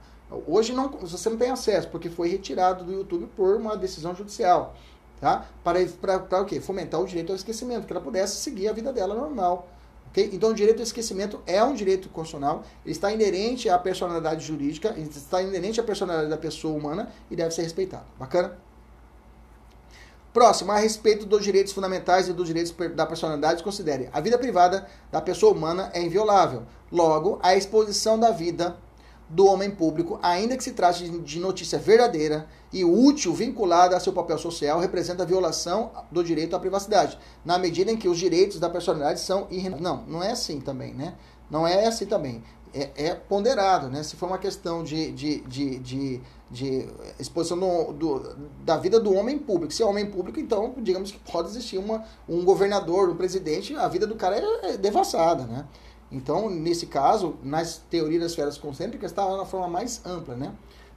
[0.48, 4.76] Hoje não, você não tem acesso, porque foi retirado do YouTube por uma decisão judicial.
[5.20, 5.46] Tá?
[5.64, 6.62] Para, para, para o quê?
[6.62, 9.68] Fomentar o direito ao esquecimento, que ela pudesse seguir a vida dela normal.
[10.12, 10.30] Okay?
[10.32, 14.96] Então, o direito ao esquecimento é um direito constitucional, ele está inerente à personalidade jurídica,
[14.98, 18.06] está inerente à personalidade da pessoa humana e deve ser respeitado.
[18.18, 18.58] Bacana?
[20.32, 24.88] Próximo, a respeito dos direitos fundamentais e dos direitos da personalidade, considere a vida privada
[25.12, 26.64] da pessoa humana é inviolável.
[26.92, 28.78] Logo, a exposição da vida
[29.30, 34.12] do homem público, ainda que se trate de notícia verdadeira e útil vinculada a seu
[34.12, 38.60] papel social, representa a violação do direito à privacidade, na medida em que os direitos
[38.60, 39.82] da personalidade são irrenunciáveis.
[39.82, 41.14] Não, não é assim também, né?
[41.50, 42.44] Não é assim também.
[42.74, 44.04] É, é ponderado, né?
[44.04, 49.14] Se for uma questão de, de, de, de, de exposição do, do, da vida do
[49.14, 49.74] homem público.
[49.74, 53.88] Se é homem público, então, digamos que pode existir uma, um governador, um presidente, a
[53.88, 55.66] vida do cara é, é devassada, né?
[56.12, 60.54] Então, nesse caso, nas teorias das esferas concêntricas, está na forma mais ampla, né?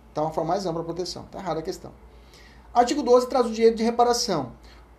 [0.09, 1.25] Está uma forma mais ampla a proteção.
[1.25, 1.93] Está errada a questão.
[2.73, 4.53] Artigo 12 traz o direito de reparação.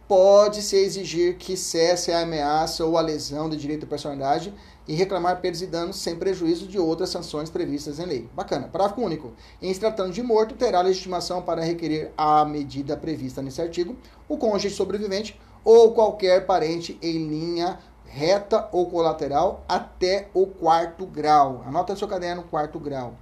[0.07, 4.53] Pode-se exigir que cesse a ameaça ou a lesão de direito de personalidade
[4.87, 8.29] e reclamar perdas e danos sem prejuízo de outras sanções previstas em lei.
[8.35, 8.67] Bacana.
[8.67, 9.31] Parágrafo único.
[9.61, 13.95] Em se tratando de morto, terá legitimação para requerer a medida prevista nesse artigo
[14.27, 17.79] o cônjuge sobrevivente ou qualquer parente em linha
[18.13, 21.63] reta ou colateral até o quarto grau.
[21.65, 23.15] Anota no seu caderno quarto grau.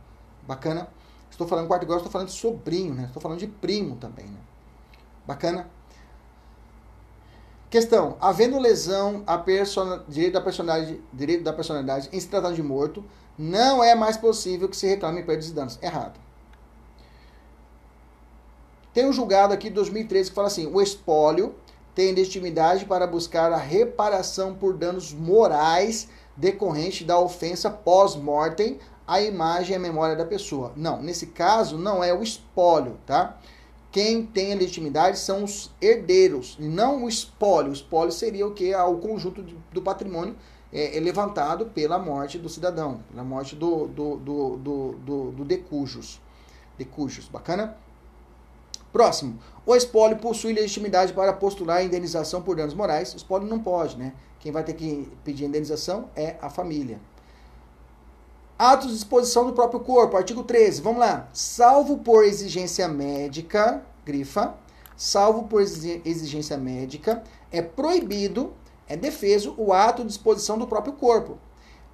[0.45, 0.89] Bacana?
[1.29, 3.05] Estou falando quarto grau, estou falando de sobrinho, né?
[3.05, 4.37] Estou falando de primo também, né?
[5.25, 5.69] Bacana?
[7.69, 10.01] Questão: havendo lesão a person...
[10.09, 13.03] direito da personalidade, direito da personalidade em se tratando de morto,
[13.37, 15.79] não é mais possível que se reclame perdas e danos.
[15.81, 16.19] Errado.
[18.93, 21.55] Tem um julgado aqui de 2013 que fala assim: o espólio
[21.93, 29.73] tem legitimidade para buscar a reparação por danos morais decorrente da ofensa pós-mortem à imagem
[29.73, 30.71] e à memória da pessoa.
[30.75, 33.37] Não, nesse caso não é o espólio, tá?
[33.91, 37.71] Quem tem a legitimidade são os herdeiros, não o espólio.
[37.71, 38.73] O espólio seria o que?
[38.73, 40.37] O conjunto do patrimônio
[40.71, 45.45] é, é levantado pela morte do cidadão, pela morte do, do, do, do, do, do
[47.29, 47.75] bacana?
[48.91, 49.39] Próximo.
[49.65, 53.13] O espólio possui legitimidade para postular indenização por danos morais.
[53.13, 54.13] O espólio não pode, né?
[54.39, 56.99] Quem vai ter que pedir indenização é a família.
[58.57, 60.81] Atos de disposição do próprio corpo, artigo 13.
[60.81, 61.29] Vamos lá.
[61.33, 64.55] Salvo por exigência médica, grifa,
[64.95, 68.53] salvo por exigência médica, é proibido,
[68.87, 71.39] é defeso o ato de disposição do próprio corpo,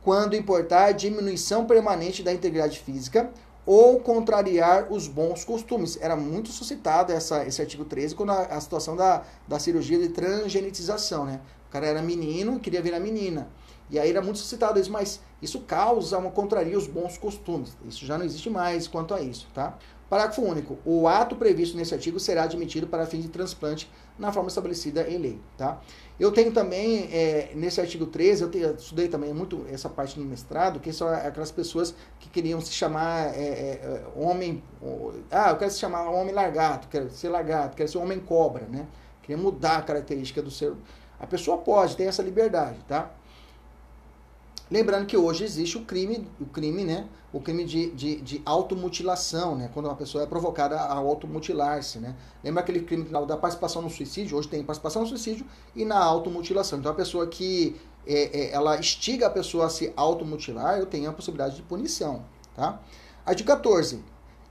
[0.01, 3.31] quando importar diminuição permanente da integridade física
[3.67, 5.97] ou contrariar os bons costumes.
[6.01, 10.07] Era muito suscitado essa, esse artigo 13 quando a, a situação da, da cirurgia de
[10.07, 11.41] transgenetização, né?
[11.67, 13.49] O cara era menino, queria virar menina.
[13.89, 17.75] E aí era muito suscitado isso, mas isso causa uma contraria os bons costumes.
[17.85, 19.77] Isso já não existe mais quanto a isso, tá?
[20.09, 20.77] Parágrafo único.
[20.85, 25.17] O ato previsto nesse artigo será admitido para fins de transplante na forma estabelecida em
[25.17, 25.81] lei, tá?
[26.19, 30.19] Eu tenho também, é, nesse artigo 13, eu, tenho, eu, estudei também muito essa parte
[30.19, 34.63] no mestrado, que são aquelas pessoas que queriam se chamar é, é, homem...
[35.29, 38.87] Ah, eu quero se chamar homem largato, quero ser largato, quero ser homem cobra, né?
[39.21, 40.73] Queria mudar a característica do ser...
[41.19, 43.11] A pessoa pode, tem essa liberdade, tá?
[44.69, 47.07] Lembrando que hoje existe o crime, o crime, né?
[47.31, 49.69] O crime de, de, de automutilação, né?
[49.73, 52.15] Quando uma pessoa é provocada a automutilar-se, né?
[52.43, 54.37] Lembra aquele crime da participação no suicídio?
[54.37, 56.79] Hoje tem participação no suicídio e na automutilação.
[56.79, 61.09] Então a pessoa que é, é, ela estiga a pessoa a se automutilar, eu tenho
[61.09, 62.81] a possibilidade de punição, tá?
[63.25, 64.03] Artigo 14.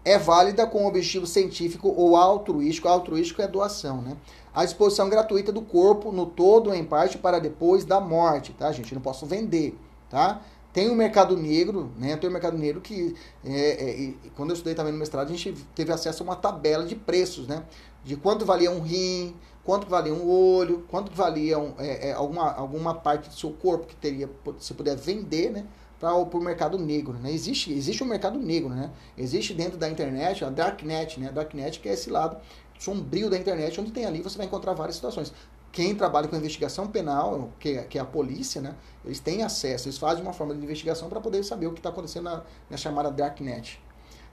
[0.02, 2.88] É válida com objetivo científico ou altruístico.
[2.88, 4.16] Altruístico é doação, né?
[4.54, 8.72] A disposição gratuita do corpo no todo ou em parte para depois da morte, tá,
[8.72, 8.92] gente?
[8.92, 9.76] Eu não posso vender
[10.08, 10.42] tá?
[10.72, 12.18] Tem o mercado negro, né?
[12.18, 15.52] Tem o mercado negro que, é, é, quando eu estudei também no mestrado, a gente
[15.74, 17.64] teve acesso a uma tabela de preços, né?
[18.04, 19.34] De quanto valia um rim,
[19.64, 23.86] quanto valia um olho, quanto valia um, é, é, alguma, alguma parte do seu corpo
[23.86, 24.28] que teria,
[24.58, 25.64] se puder vender, né?
[25.98, 27.32] Para o mercado negro, né?
[27.32, 28.90] Existe, existe um mercado negro, né?
[29.16, 31.28] Existe dentro da internet a darknet, né?
[31.28, 32.36] A darknet que é esse lado
[32.78, 35.32] sombrio da internet, onde tem ali você vai encontrar várias situações
[35.76, 38.74] quem trabalha com investigação penal, que, que é a polícia, né,
[39.04, 41.90] eles têm acesso, eles fazem uma forma de investigação para poder saber o que está
[41.90, 43.78] acontecendo na, na chamada Darknet.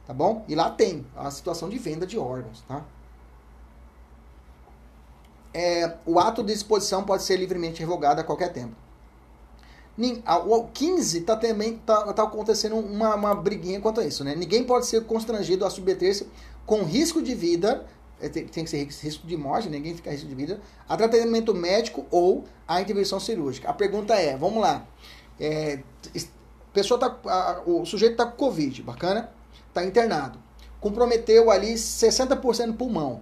[0.08, 0.46] Tá bom?
[0.48, 2.86] E lá tem a situação de venda de órgãos, tá?
[5.54, 8.76] É, o ato de exposição pode ser livremente revogado a qualquer tempo.
[10.48, 14.34] O 15 está também tá, tá acontecendo uma, uma briguinha quanto a isso, né?
[14.34, 16.26] Ninguém pode ser constrangido a submeter-se
[16.66, 20.36] com risco de vida é, tem, que ser risco de morte, ninguém fica risco de
[20.36, 23.70] vida, a tratamento médico ou a intervenção cirúrgica.
[23.70, 24.86] A pergunta é, vamos lá,
[25.40, 25.80] é,
[26.74, 29.30] pessoa tá, a, o sujeito está com Covid, bacana?
[29.70, 30.40] Está internado.
[30.82, 33.22] Comprometeu ali 60% do pulmão.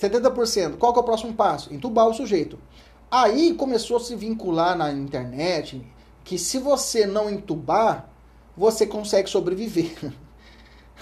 [0.00, 0.76] 70%.
[0.76, 1.72] Qual que é o próximo passo?
[1.72, 2.58] Entubar o sujeito.
[3.10, 5.84] Aí começou a se vincular na internet
[6.24, 8.08] que se você não entubar,
[8.56, 9.92] você consegue sobreviver.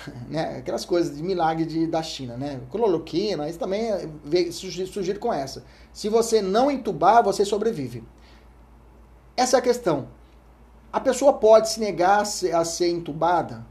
[0.29, 0.59] né?
[0.59, 2.61] Aquelas coisas de milagre de, da China, né?
[2.71, 4.09] Cloroquina, isso também é,
[4.51, 5.65] surgir com essa.
[5.93, 8.05] Se você não entubar, você sobrevive.
[9.37, 10.09] Essa é a questão.
[10.93, 13.65] A pessoa pode se negar a ser, a ser entubada?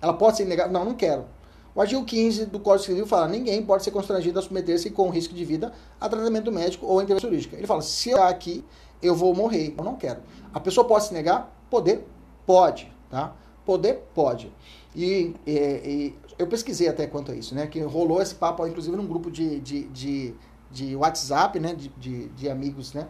[0.00, 0.70] Ela pode se negar?
[0.70, 1.26] Não, não quero.
[1.74, 5.34] O artigo 15 do Código Civil fala: ninguém pode ser constrangido a submeter-se com risco
[5.34, 7.56] de vida a tratamento médico ou intervenção cirúrgica.
[7.56, 8.64] Ele fala: se eu aqui,
[9.02, 9.74] eu vou morrer.
[9.76, 10.20] Eu não quero.
[10.52, 11.52] A pessoa pode se negar?
[11.68, 12.06] Poder?
[12.46, 12.92] Pode.
[13.10, 13.34] Tá?
[13.64, 14.02] Poder?
[14.14, 14.52] Pode.
[14.94, 17.66] E, e, e, eu pesquisei até quanto a isso, né?
[17.66, 20.34] Que rolou esse papo, inclusive, num grupo de, de, de,
[20.70, 21.74] de WhatsApp, né?
[21.74, 23.08] De, de, de, amigos, né?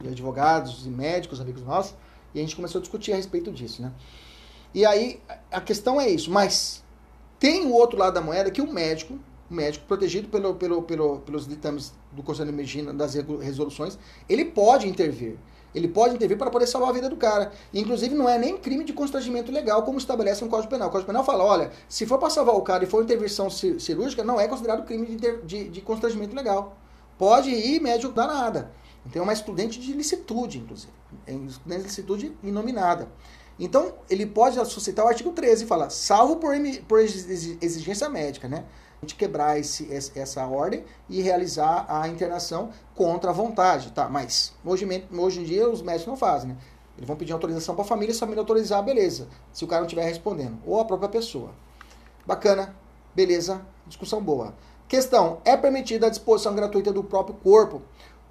[0.00, 1.94] De advogados e médicos, amigos nossos.
[2.34, 3.92] E a gente começou a discutir a respeito disso, né?
[4.74, 6.30] E aí, a questão é isso.
[6.30, 6.84] Mas
[7.38, 9.18] tem o outro lado da moeda que o médico,
[9.50, 13.98] o médico protegido pelo, pelo, pelo, pelos ditames do Conselho de Medicina, das resoluções,
[14.28, 15.38] ele pode intervir.
[15.74, 17.52] Ele pode intervir para poder salvar a vida do cara.
[17.72, 20.88] Inclusive, não é nem crime de constrangimento legal, como estabelece o Código Penal.
[20.88, 24.22] O Código Penal fala: olha, se for para salvar o cara e for intervenção cirúrgica,
[24.22, 26.76] não é considerado crime de, de, de constrangimento legal.
[27.18, 28.70] Pode ir médico dar nada.
[29.06, 30.92] Então, é uma estudante de licitude, inclusive.
[31.26, 33.08] É estudante de licitude inominada.
[33.58, 36.54] Então, ele pode suscitar o artigo 13 e falar, salvo por,
[36.88, 38.64] por exigência médica, né?
[39.04, 44.08] De quebrar esse, essa ordem e realizar a internação contra a vontade, tá?
[44.08, 46.56] Mas hoje, hoje em dia os médicos não fazem, né?
[46.96, 49.28] Eles vão pedir autorização para a família, se a família autorizar, beleza.
[49.52, 51.50] Se o cara não estiver respondendo, ou a própria pessoa.
[52.24, 52.74] Bacana,
[53.14, 54.54] beleza, discussão boa.
[54.86, 57.82] Questão: é permitida a disposição gratuita do próprio corpo,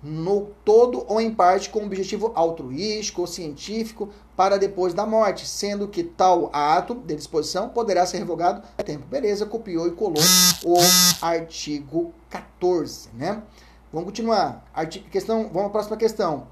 [0.03, 5.87] no todo ou em parte, com objetivo altruístico ou científico, para depois da morte, sendo
[5.87, 9.05] que tal ato de disposição poderá ser revogado a tempo.
[9.07, 10.23] Beleza, copiou e colou
[10.65, 10.77] o
[11.21, 13.41] artigo 14, né?
[13.91, 14.65] Vamos continuar.
[14.73, 16.47] Artigo, questão, vamos à próxima questão.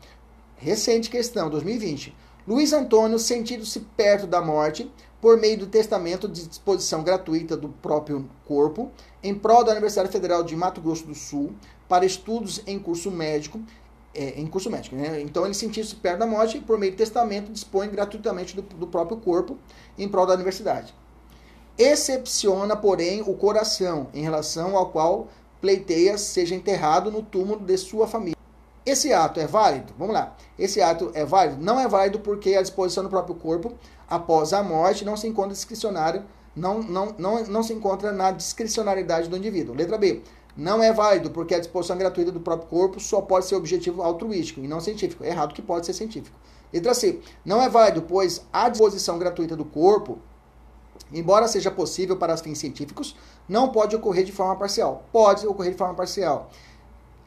[0.55, 2.15] Recente questão, 2020.
[2.47, 8.27] Luiz Antônio, sentindo-se perto da morte, por meio do testamento de disposição gratuita do próprio
[8.47, 8.91] corpo,
[9.23, 11.53] em prol da Universidade Federal de Mato Grosso do Sul,
[11.91, 13.59] para estudos em curso médico,
[14.15, 14.95] é, em curso médico.
[14.95, 15.19] Né?
[15.19, 18.87] Então ele sentiu-se perto da morte e, por meio do testamento, dispõe gratuitamente do, do
[18.87, 19.57] próprio corpo
[19.97, 20.95] em prol da universidade.
[21.77, 25.27] Excepciona, porém, o coração, em relação ao qual
[25.59, 28.37] pleiteia seja enterrado no túmulo de sua família.
[28.85, 29.93] Esse ato é válido?
[29.99, 30.33] Vamos lá.
[30.57, 31.61] Esse ato é válido?
[31.61, 33.73] Não é válido porque a disposição do próprio corpo
[34.07, 36.23] após a morte não se encontra discricionário,
[36.55, 39.75] não, não, não, não se encontra na discricionariedade do indivíduo.
[39.75, 40.21] Letra B.
[40.55, 44.59] Não é válido porque a disposição gratuita do próprio corpo só pode ser objetivo altruístico
[44.59, 45.23] e não científico.
[45.23, 46.37] Errado que pode ser científico.
[46.73, 47.19] Letra C.
[47.43, 50.19] Não é válido, pois a disposição gratuita do corpo
[51.13, 53.15] embora seja possível para fins científicos,
[53.47, 55.03] não pode ocorrer de forma parcial.
[55.11, 56.49] Pode ocorrer de forma parcial.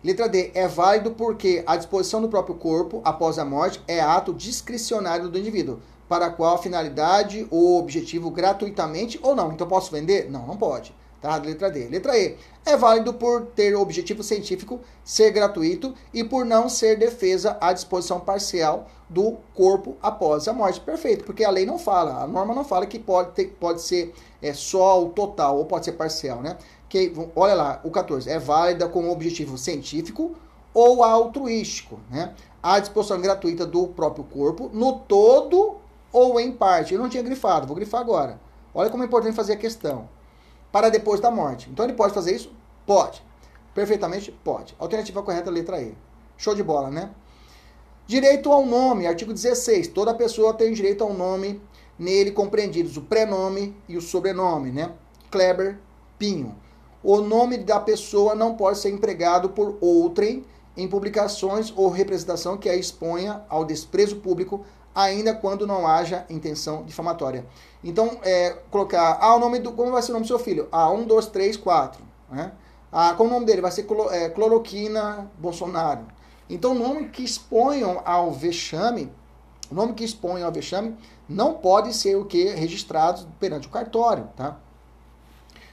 [0.02, 0.50] Letra D.
[0.54, 5.38] É válido porque a disposição do próprio corpo após a morte é ato discricionário do
[5.38, 9.52] indivíduo, para qual finalidade ou objetivo gratuitamente ou não.
[9.52, 10.30] Então posso vender?
[10.30, 10.94] Não, não pode.
[11.24, 11.36] Tá?
[11.36, 11.88] Letra D.
[11.88, 12.36] Letra E.
[12.66, 18.20] É válido por ter objetivo científico, ser gratuito e por não ser defesa à disposição
[18.20, 20.82] parcial do corpo após a morte.
[20.82, 24.12] Perfeito, porque a lei não fala, a norma não fala que pode, ter, pode ser
[24.42, 26.58] é, só o total ou pode ser parcial, né?
[26.90, 28.28] Que, olha lá, o 14.
[28.28, 30.36] É válida com objetivo científico
[30.74, 32.34] ou altruístico, né?
[32.62, 35.76] A disposição gratuita do próprio corpo no todo
[36.12, 36.92] ou em parte.
[36.92, 38.38] Eu não tinha grifado, vou grifar agora.
[38.74, 40.12] Olha como é importante fazer a questão
[40.74, 41.70] para depois da morte.
[41.70, 42.52] Então ele pode fazer isso?
[42.84, 43.22] Pode.
[43.72, 44.74] Perfeitamente pode.
[44.76, 45.96] Alternativa correta, letra E.
[46.36, 47.10] Show de bola, né?
[48.08, 49.86] Direito ao nome, artigo 16.
[49.86, 51.62] Toda pessoa tem direito ao nome,
[51.96, 54.90] nele compreendidos o prenome e o sobrenome, né?
[55.30, 55.78] Kleber
[56.18, 56.56] Pinho.
[57.04, 60.44] O nome da pessoa não pode ser empregado por outrem
[60.76, 66.84] em publicações ou representação que a exponha ao desprezo público, ainda quando não haja intenção
[66.84, 67.44] difamatória.
[67.82, 70.68] Então, é, colocar, ah, o nome do, como vai ser o nome do seu filho?
[70.70, 72.52] Ah, 1, 2, 3, 4, né?
[72.92, 73.60] Ah, qual o nome dele?
[73.60, 76.06] Vai ser é, Cloroquina Bolsonaro.
[76.48, 79.12] Então, o nome que exponham ao vexame,
[79.70, 80.96] o nome que exponham ao vexame,
[81.28, 82.44] não pode ser o que?
[82.50, 84.58] Registrado perante o cartório, tá?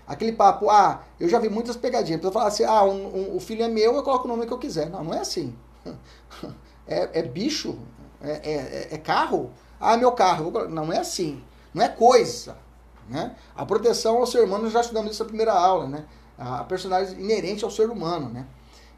[0.08, 2.20] Aquele papo, ah, eu já vi muitas pegadinhas.
[2.20, 4.52] Pessoa fala assim, ah, um, um, o filho é meu, eu coloco o nome que
[4.52, 4.90] eu quiser.
[4.90, 5.56] Não, não é assim.
[6.88, 7.78] É, é bicho,
[8.24, 9.52] é, é, é, carro?
[9.80, 10.52] Ah, meu carro.
[10.68, 11.42] Não é assim.
[11.74, 12.58] Não é coisa.
[13.10, 13.36] Né?
[13.56, 15.88] A proteção ao ser humano, já estudamos isso na primeira aula.
[15.88, 16.06] Né?
[16.38, 18.30] A personagem inerente ao ser humano.
[18.30, 18.46] Né?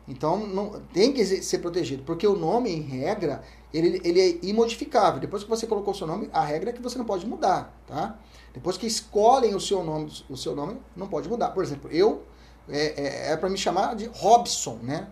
[0.07, 2.03] Então, não, tem que ser protegido.
[2.03, 3.43] Porque o nome, em regra,
[3.73, 5.19] ele, ele é imodificável.
[5.19, 7.73] Depois que você colocou o seu nome, a regra é que você não pode mudar.
[7.87, 8.17] Tá?
[8.53, 11.49] Depois que escolhem o seu nome, o seu nome não pode mudar.
[11.49, 12.23] Por exemplo, eu
[12.69, 15.07] é, é, é para me chamar de Robson, né?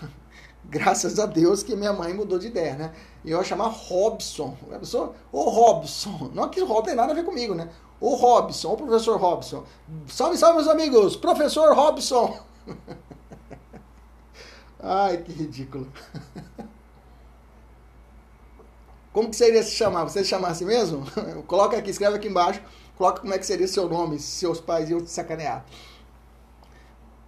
[0.64, 2.92] Graças a Deus que minha mãe mudou de ideia, né?
[3.24, 4.56] E eu ia chamar Robson.
[4.70, 6.30] A pessoa, ô Robson.
[6.34, 7.70] Não que Rob tem nada a ver comigo, né?
[8.00, 9.64] O Robson, o professor Robson.
[10.06, 11.16] Salve, salve, meus amigos!
[11.16, 12.38] Professor Robson!
[14.80, 15.90] Ai, que ridículo.
[19.12, 20.04] Como que seria se chamar?
[20.04, 21.04] Você se chamasse mesmo?
[21.48, 22.62] Coloca aqui, escreve aqui embaixo.
[22.96, 25.64] Coloca como é que seria seu nome, se seus pais iam te sacanear.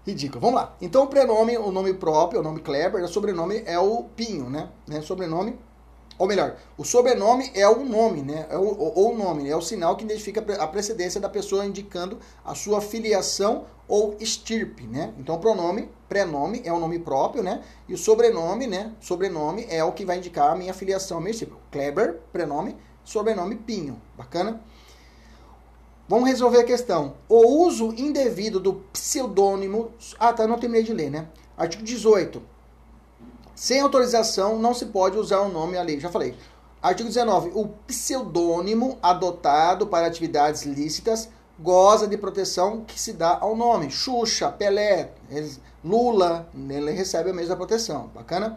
[0.06, 0.40] Ridículo.
[0.40, 0.74] Vamos lá.
[0.80, 4.70] Então, o prenome, o nome próprio, o nome Kleber, o sobrenome é o Pinho, né?
[4.86, 5.02] né?
[5.02, 5.58] Sobrenome,
[6.18, 8.46] ou melhor, o sobrenome é o nome, né?
[8.50, 12.18] É o, ou o nome, é o sinal que identifica a precedência da pessoa indicando
[12.44, 15.12] a sua filiação ou estirpe, né?
[15.18, 17.62] Então, o pronome, prenome é o nome próprio, né?
[17.88, 18.92] E o sobrenome, né?
[19.00, 21.54] Sobrenome é o que vai indicar a minha filiação, meu estirpe.
[21.70, 24.00] Kleber, prenome, sobrenome Pinho.
[24.16, 24.60] Bacana?
[26.10, 27.14] Vamos resolver a questão.
[27.28, 29.92] O uso indevido do pseudônimo.
[30.18, 31.28] Ah, tá, não terminei de ler, né?
[31.56, 32.42] Artigo 18.
[33.54, 36.00] Sem autorização não se pode usar o nome ali.
[36.00, 36.36] Já falei.
[36.82, 37.52] Artigo 19.
[37.54, 41.28] O pseudônimo adotado para atividades lícitas
[41.60, 43.88] goza de proteção que se dá ao nome.
[43.88, 45.12] Xuxa, Pelé,
[45.84, 48.10] Lula, ele recebe a mesma proteção.
[48.12, 48.56] Bacana?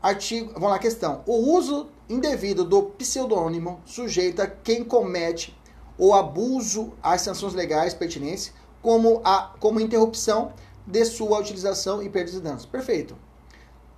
[0.00, 1.24] Artigo, vamos lá, questão.
[1.26, 5.57] O uso indevido do pseudônimo sujeita quem comete
[5.98, 10.52] ou abuso às sanções legais pertinentes, como, a, como interrupção
[10.86, 12.64] de sua utilização e perda de danos.
[12.64, 13.16] Perfeito.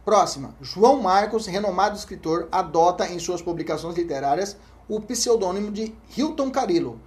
[0.05, 0.55] Próxima.
[0.61, 4.57] João Marcos, renomado escritor, adota em suas publicações literárias
[4.89, 6.99] o pseudônimo de Hilton Carilo,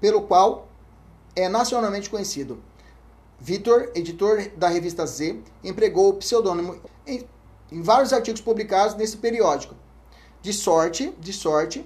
[0.00, 0.68] pelo qual
[1.34, 2.62] é nacionalmente conhecido.
[3.40, 7.26] Vitor, editor da revista Z, empregou o pseudônimo em,
[7.72, 9.74] em vários artigos publicados nesse periódico,
[10.40, 11.84] de sorte, de sorte,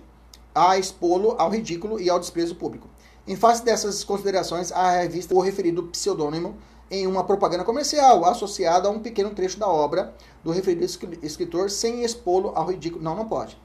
[0.58, 2.88] a expô-lo ao ridículo e ao desprezo público.
[3.26, 6.56] Em face dessas considerações, a revista o referido pseudônimo
[6.90, 10.84] em uma propaganda comercial associada a um pequeno trecho da obra do referido
[11.22, 13.04] escritor sem expô-lo ao ridículo.
[13.04, 13.56] Não, não pode.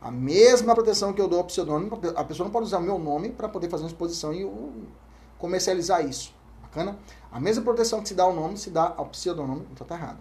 [0.00, 2.98] A mesma proteção que eu dou ao pseudônimo, a pessoa não pode usar o meu
[2.98, 4.48] nome para poder fazer uma exposição e
[5.38, 6.32] comercializar isso.
[6.62, 6.96] Bacana?
[7.30, 10.18] A mesma proteção que se dá ao nome se dá ao pseudônimo, então tá errado.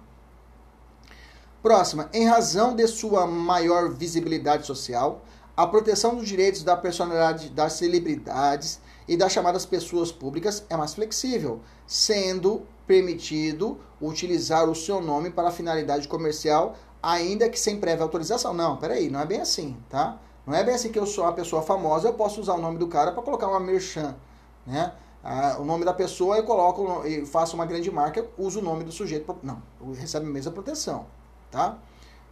[1.62, 5.22] Próxima, em razão de sua maior visibilidade social,
[5.60, 10.94] a proteção dos direitos da personalidade das celebridades e das chamadas pessoas públicas é mais
[10.94, 18.54] flexível, sendo permitido utilizar o seu nome para finalidade comercial, ainda que sem prévia autorização.
[18.54, 20.18] Não, peraí, não é bem assim, tá?
[20.48, 22.78] Não é bem assim que eu sou uma pessoa famosa, eu posso usar o nome
[22.78, 24.16] do cara para colocar uma merchan,
[24.66, 24.94] né?
[25.22, 28.86] Ah, o nome da pessoa eu coloco e faço uma grande marca, uso o nome
[28.86, 29.26] do sujeito.
[29.26, 29.62] Pra, não,
[29.94, 31.06] recebe a mesma proteção,
[31.52, 31.78] tá?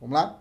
[0.01, 0.41] Vamos lá?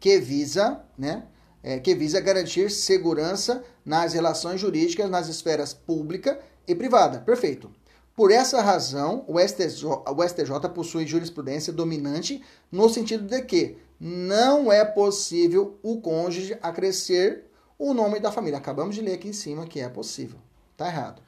[0.00, 1.26] Que visa, né?
[1.62, 7.20] É, que visa garantir segurança nas relações jurídicas nas esferas pública e privada.
[7.20, 7.70] Perfeito.
[8.16, 12.42] Por essa razão, o STJ, o STJ possui jurisprudência dominante
[12.72, 17.44] no sentido de que não é possível o cônjuge acrescer
[17.78, 18.58] o nome da família.
[18.58, 20.38] Acabamos de ler aqui em cima que é possível.
[20.76, 21.22] Tá errado.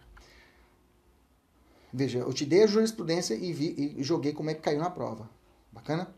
[1.93, 4.89] Veja, eu te dei a jurisprudência e, vi, e joguei como é que caiu na
[4.89, 5.29] prova.
[5.71, 6.15] Bacana?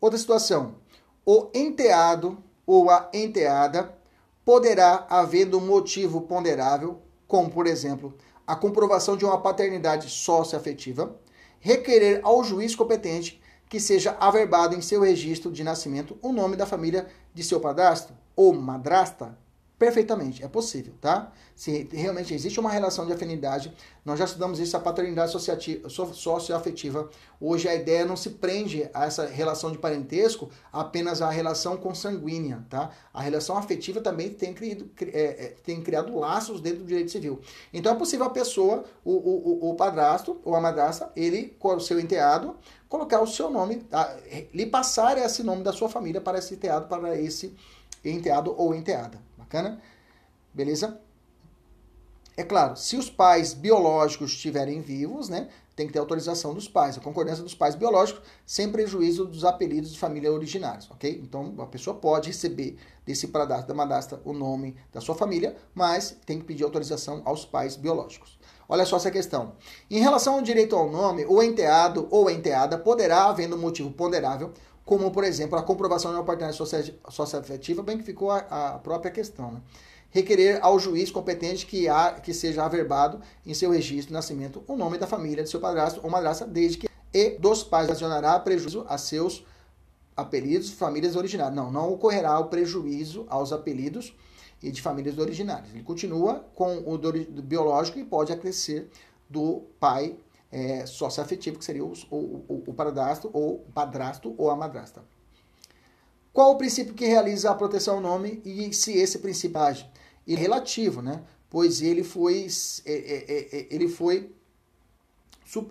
[0.00, 0.76] Outra situação.
[1.24, 3.96] O enteado ou a enteada
[4.44, 8.14] poderá, havendo motivo ponderável, como, por exemplo,
[8.46, 11.18] a comprovação de uma paternidade socioafetiva,
[11.60, 16.66] requerer ao juiz competente que seja averbado em seu registro de nascimento o nome da
[16.66, 19.38] família de seu padrasto ou madrasta?
[19.76, 21.32] Perfeitamente, é possível, tá?
[21.56, 27.10] Se realmente existe uma relação de afinidade, nós já estudamos isso, a paternidade socioafetiva.
[27.40, 32.64] Hoje a ideia não se prende a essa relação de parentesco apenas à relação consanguínea,
[32.70, 32.90] tá?
[33.12, 37.40] A relação afetiva também tem criado, é, é, tem criado laços dentro do direito civil.
[37.72, 41.80] Então é possível a pessoa, o, o, o padrasto ou a madrasta, ele, com o
[41.80, 42.56] seu enteado,
[42.88, 44.16] colocar o seu nome, tá?
[44.54, 47.52] lhe passar esse nome da sua família para esse enteado, para esse
[48.04, 49.18] enteado ou enteada.
[49.54, 49.80] Bacana?
[50.52, 51.00] Beleza?
[52.36, 56.98] É claro, se os pais biológicos estiverem vivos, né, tem que ter autorização dos pais,
[56.98, 61.20] a concordância dos pais biológicos, sem prejuízo dos apelidos de família originários, ok?
[61.22, 62.76] Então, a pessoa pode receber
[63.06, 67.44] desse padrasto, da madastra, o nome da sua família, mas tem que pedir autorização aos
[67.44, 68.36] pais biológicos.
[68.68, 69.52] Olha só essa questão.
[69.88, 74.52] Em relação ao direito ao nome, o enteado ou enteada poderá, havendo motivo ponderável,
[74.84, 76.56] como, por exemplo, a comprovação de uma paternidade
[77.10, 79.60] socioafetiva, bem que ficou a, a própria questão, né?
[80.10, 84.76] requerer ao juiz competente que, há, que seja averbado em seu registro de nascimento o
[84.76, 88.84] nome da família de seu padrasto ou madrasta, desde que e dos pais ocasionará prejuízo
[88.88, 89.44] a seus
[90.16, 91.54] apelidos famílias originárias.
[91.54, 94.14] Não, não ocorrerá o prejuízo aos apelidos
[94.60, 95.70] e de famílias originárias.
[95.72, 98.88] Ele continua com o do, do biológico e pode acrescer
[99.30, 100.16] do pai
[100.54, 105.02] é, socioafetivo, que seria o, o, o padrasto ou padrasto ou a madrasta.
[106.32, 109.90] Qual o princípio que realiza a proteção ao nome e se esse princípio age?
[110.24, 111.22] E relativo, né?
[111.50, 112.46] Pois ele foi,
[112.86, 114.30] é, é, é, ele foi,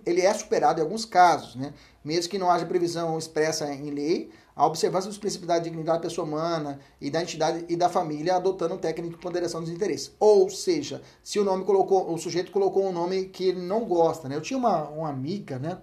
[0.04, 1.72] ele é superado em alguns casos, né?
[2.04, 6.08] Mesmo que não haja previsão expressa em lei, a observância dos princípios da dignidade da
[6.08, 10.12] pessoa humana e da entidade e da família adotando técnica de ponderação dos interesses.
[10.18, 14.28] Ou seja, se o nome colocou, o sujeito colocou um nome que ele não gosta,
[14.28, 14.36] né?
[14.36, 15.78] Eu tinha uma, uma amiga, né?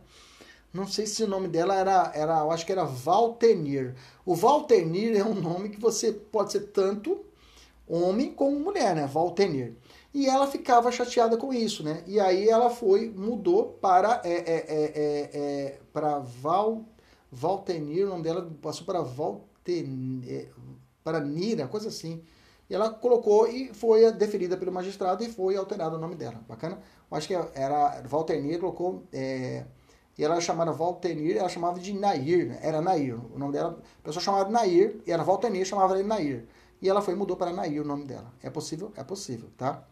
[0.73, 3.93] Não sei se o nome dela era, era, eu acho que era Valtenir.
[4.25, 7.25] O Valtenir é um nome que você pode ser tanto
[7.85, 9.05] homem como mulher, né?
[9.05, 9.73] Valtenir.
[10.13, 12.03] E ela ficava chateada com isso, né?
[12.07, 16.85] E aí ela foi, mudou para, é, é, é, é, é para Val,
[17.31, 20.49] Valtenir, o nome dela passou para Valtenir, é,
[21.03, 22.23] para Nira, coisa assim.
[22.69, 26.41] E ela colocou e foi deferida pelo magistrado e foi alterado o nome dela.
[26.47, 26.79] Bacana?
[27.09, 29.03] Eu acho que era Valtenir, colocou.
[29.11, 29.65] É,
[30.17, 32.59] e ela era chamada Valtenir, ela chamava de Nair, né?
[32.61, 33.19] era Nair.
[33.33, 36.47] O nome dela, a pessoa chamava Nair, e era Valtenir, chamava de Nair.
[36.81, 38.31] E ela foi mudou para Nair o nome dela.
[38.41, 38.91] É possível?
[38.95, 39.85] É possível, tá?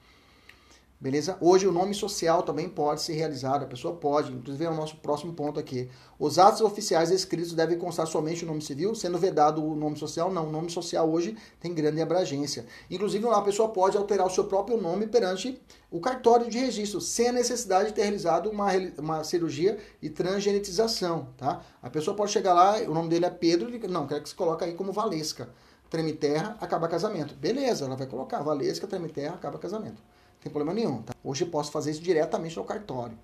[1.02, 1.38] Beleza?
[1.40, 4.98] Hoje o nome social também pode ser realizado, a pessoa pode, inclusive é o nosso
[4.98, 5.90] próximo ponto aqui.
[6.20, 10.30] Os atos oficiais escritos devem constar somente o nome civil, sendo vedado o nome social?
[10.30, 12.66] Não, o nome social hoje tem grande abrangência.
[12.92, 17.30] Inclusive a pessoa pode alterar o seu próprio nome perante o cartório de registro, sem
[17.30, 21.62] a necessidade de ter realizado uma, uma cirurgia de transgenetização, tá?
[21.82, 24.66] A pessoa pode chegar lá, o nome dele é Pedro, não, quero que você coloque
[24.66, 25.48] aí como Valesca.
[25.90, 27.34] Treme terra, acaba casamento.
[27.36, 30.04] Beleza, ela vai colocar Valesca, treme terra, acaba casamento
[30.42, 31.02] tem problema nenhum.
[31.02, 31.14] Tá?
[31.24, 33.18] Hoje eu posso fazer isso diretamente no cartório.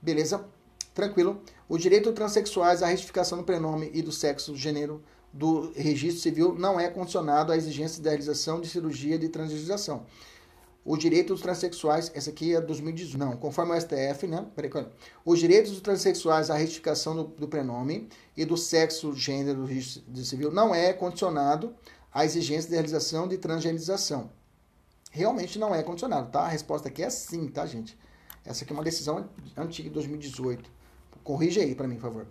[0.00, 0.44] Beleza?
[0.94, 1.40] Tranquilo.
[1.68, 5.02] O direito transexuais à retificação do prenome e do sexo, gênero
[5.32, 10.04] do registro civil não é condicionado à exigência da realização de cirurgia de transição.
[10.84, 14.44] O direito dos transexuais, essa aqui é 2018, não, conforme o STF, né?
[14.54, 14.86] Peraí,
[15.24, 20.24] Os direitos dos transexuais à retificação do, do prenome e do sexo, gênero do registro
[20.24, 21.72] civil não é condicionado
[22.12, 24.28] à exigência de realização de transgenização
[25.12, 26.40] realmente não é condicionado, tá?
[26.40, 27.96] A resposta aqui é sim, tá, gente?
[28.44, 30.68] Essa aqui é uma decisão antiga de 2018.
[31.22, 32.26] Corrige aí para mim, por favor.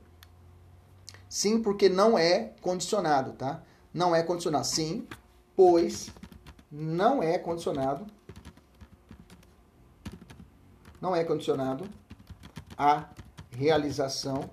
[1.29, 3.63] Sim, porque não é condicionado, tá?
[3.93, 4.65] Não é condicionado.
[4.65, 5.07] Sim,
[5.55, 6.09] pois
[6.69, 8.05] não é condicionado.
[10.99, 11.87] Não é condicionado
[12.77, 13.09] a
[13.51, 14.49] realização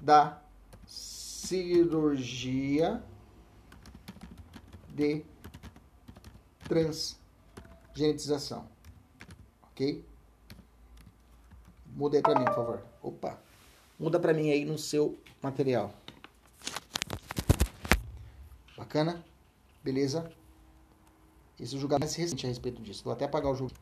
[0.00, 0.40] da
[0.86, 3.02] cirurgia
[4.94, 5.24] de
[6.68, 7.18] trans
[7.94, 8.68] genetização.
[9.62, 10.04] Ok?
[11.86, 12.82] Muda aí para mim, por favor.
[13.02, 13.38] Opa.
[13.98, 15.94] Muda para mim aí no seu material.
[18.76, 19.24] Bacana?
[19.82, 20.30] Beleza?
[21.58, 23.04] Esse julgamento é recente a respeito disso.
[23.04, 23.72] Vou até apagar o jogo.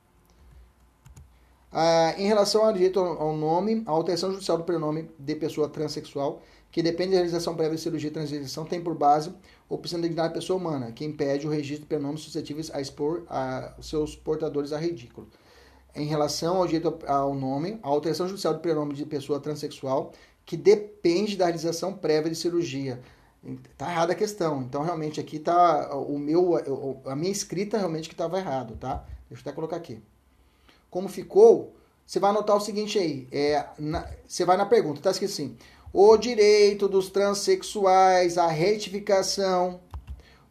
[1.72, 6.42] Ah, em relação ao direito ao nome, a alteração judicial do prenome de pessoa transexual
[6.72, 9.32] que depende da realização prévia de cirurgia de transição, tem por base
[9.74, 13.24] opção de dignidade da pessoa humana, que impede o registro de pronomes suscetíveis a expor
[13.28, 15.28] a seus portadores a ridículo.
[15.94, 20.12] Em relação ao direito ao nome, a alteração judicial do prenome de pessoa transexual,
[20.44, 23.00] que depende da realização prévia de cirurgia.
[23.76, 24.62] Tá errada a questão.
[24.62, 26.54] Então, realmente, aqui tá o meu,
[27.06, 29.04] a minha escrita realmente que estava errado, tá?
[29.28, 30.00] Deixa eu até colocar aqui.
[30.90, 31.74] Como ficou,
[32.06, 33.26] você vai anotar o seguinte aí.
[33.32, 35.56] É, na, você vai na pergunta, tá escrito assim
[35.92, 39.80] o direito dos transexuais à retificação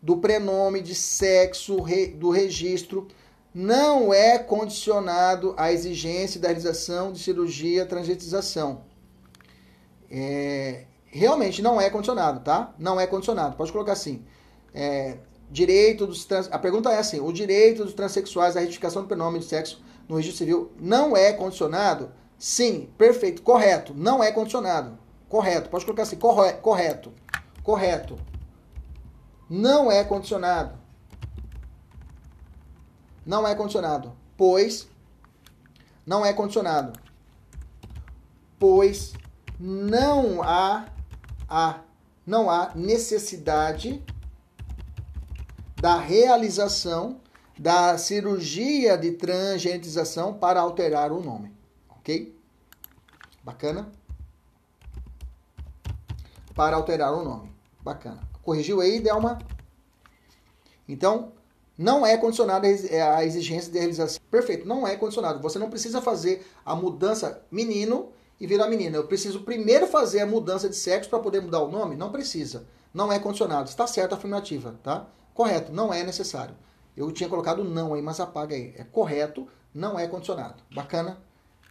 [0.01, 1.77] do prenome de sexo
[2.15, 3.07] do registro
[3.53, 8.83] não é condicionado à exigência da realização de cirurgia transgenização.
[10.09, 12.73] É, realmente não é condicionado, tá?
[12.77, 13.55] Não é condicionado.
[13.57, 14.23] Pode colocar assim.
[14.73, 15.17] É,
[15.49, 16.47] direito dos trans...
[16.51, 20.15] A pergunta é assim: o direito dos transexuais à retificação do prenome de sexo no
[20.15, 22.11] registro civil não é condicionado?
[22.37, 23.93] Sim, perfeito, correto.
[23.95, 24.97] Não é condicionado.
[25.31, 25.69] Correto.
[25.69, 27.13] Pode colocar assim, correto.
[27.63, 28.19] Correto.
[29.49, 30.77] Não é condicionado.
[33.25, 34.11] Não é condicionado.
[34.35, 34.89] Pois.
[36.05, 36.99] Não é condicionado.
[38.59, 39.13] Pois
[39.57, 40.87] não há,
[42.25, 44.03] não há necessidade
[45.79, 47.21] da realização
[47.57, 51.55] da cirurgia de transgenetização para alterar o nome.
[51.89, 52.35] Ok?
[53.43, 53.91] Bacana?
[56.61, 57.51] Para alterar o nome.
[57.81, 58.21] Bacana.
[58.43, 59.39] Corrigiu aí, Delma?
[60.87, 61.31] Então,
[61.81, 64.21] Não é condicionado a exigência de realização.
[64.29, 65.41] Perfeito, não é condicionado.
[65.41, 68.09] Você não precisa fazer a mudança menino
[68.39, 68.97] e virar menina.
[68.97, 71.95] Eu preciso primeiro fazer a mudança de sexo para poder mudar o nome?
[71.95, 72.67] Não precisa.
[72.93, 73.67] Não é condicionado.
[73.67, 75.07] Está certo a afirmativa, tá?
[75.33, 76.53] Correto, não é necessário.
[76.95, 78.75] Eu tinha colocado não aí, mas apaga aí.
[78.77, 80.61] É correto, não é condicionado.
[80.71, 81.17] Bacana?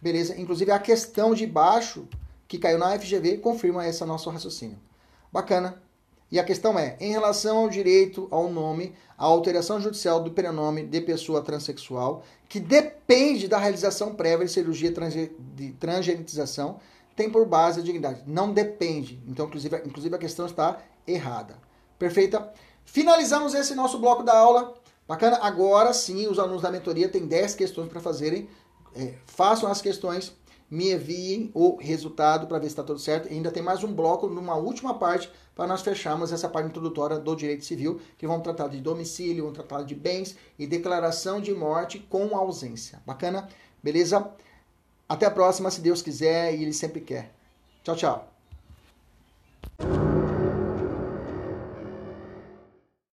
[0.01, 0.37] Beleza?
[0.37, 2.05] Inclusive a questão de baixo
[2.51, 4.77] que caiu na FGV confirma esse nosso raciocínio.
[5.31, 5.81] Bacana?
[6.29, 10.83] E a questão é, em relação ao direito ao nome, a alteração judicial do prenome
[10.85, 16.77] de pessoa transexual, que depende da realização prévia de cirurgia de transgenetização,
[17.15, 18.21] tem por base a dignidade.
[18.27, 19.23] Não depende.
[19.25, 21.57] Então, inclusive, inclusive a questão está errada.
[21.97, 22.51] Perfeita?
[22.83, 24.73] Finalizamos esse nosso bloco da aula.
[25.07, 25.39] Bacana?
[25.41, 28.49] Agora sim, os alunos da mentoria têm 10 questões para fazerem.
[28.93, 30.35] É, façam as questões,
[30.71, 33.27] me enviem o resultado para ver se está tudo certo.
[33.27, 37.19] E ainda tem mais um bloco numa última parte para nós fecharmos essa parte introdutória
[37.19, 41.53] do direito civil, que vão tratar de domicílio, vão tratar de bens e declaração de
[41.53, 43.01] morte com ausência.
[43.05, 43.49] Bacana?
[43.83, 44.31] Beleza?
[45.09, 47.33] Até a próxima, se Deus quiser e Ele sempre quer.
[47.83, 48.31] Tchau, tchau.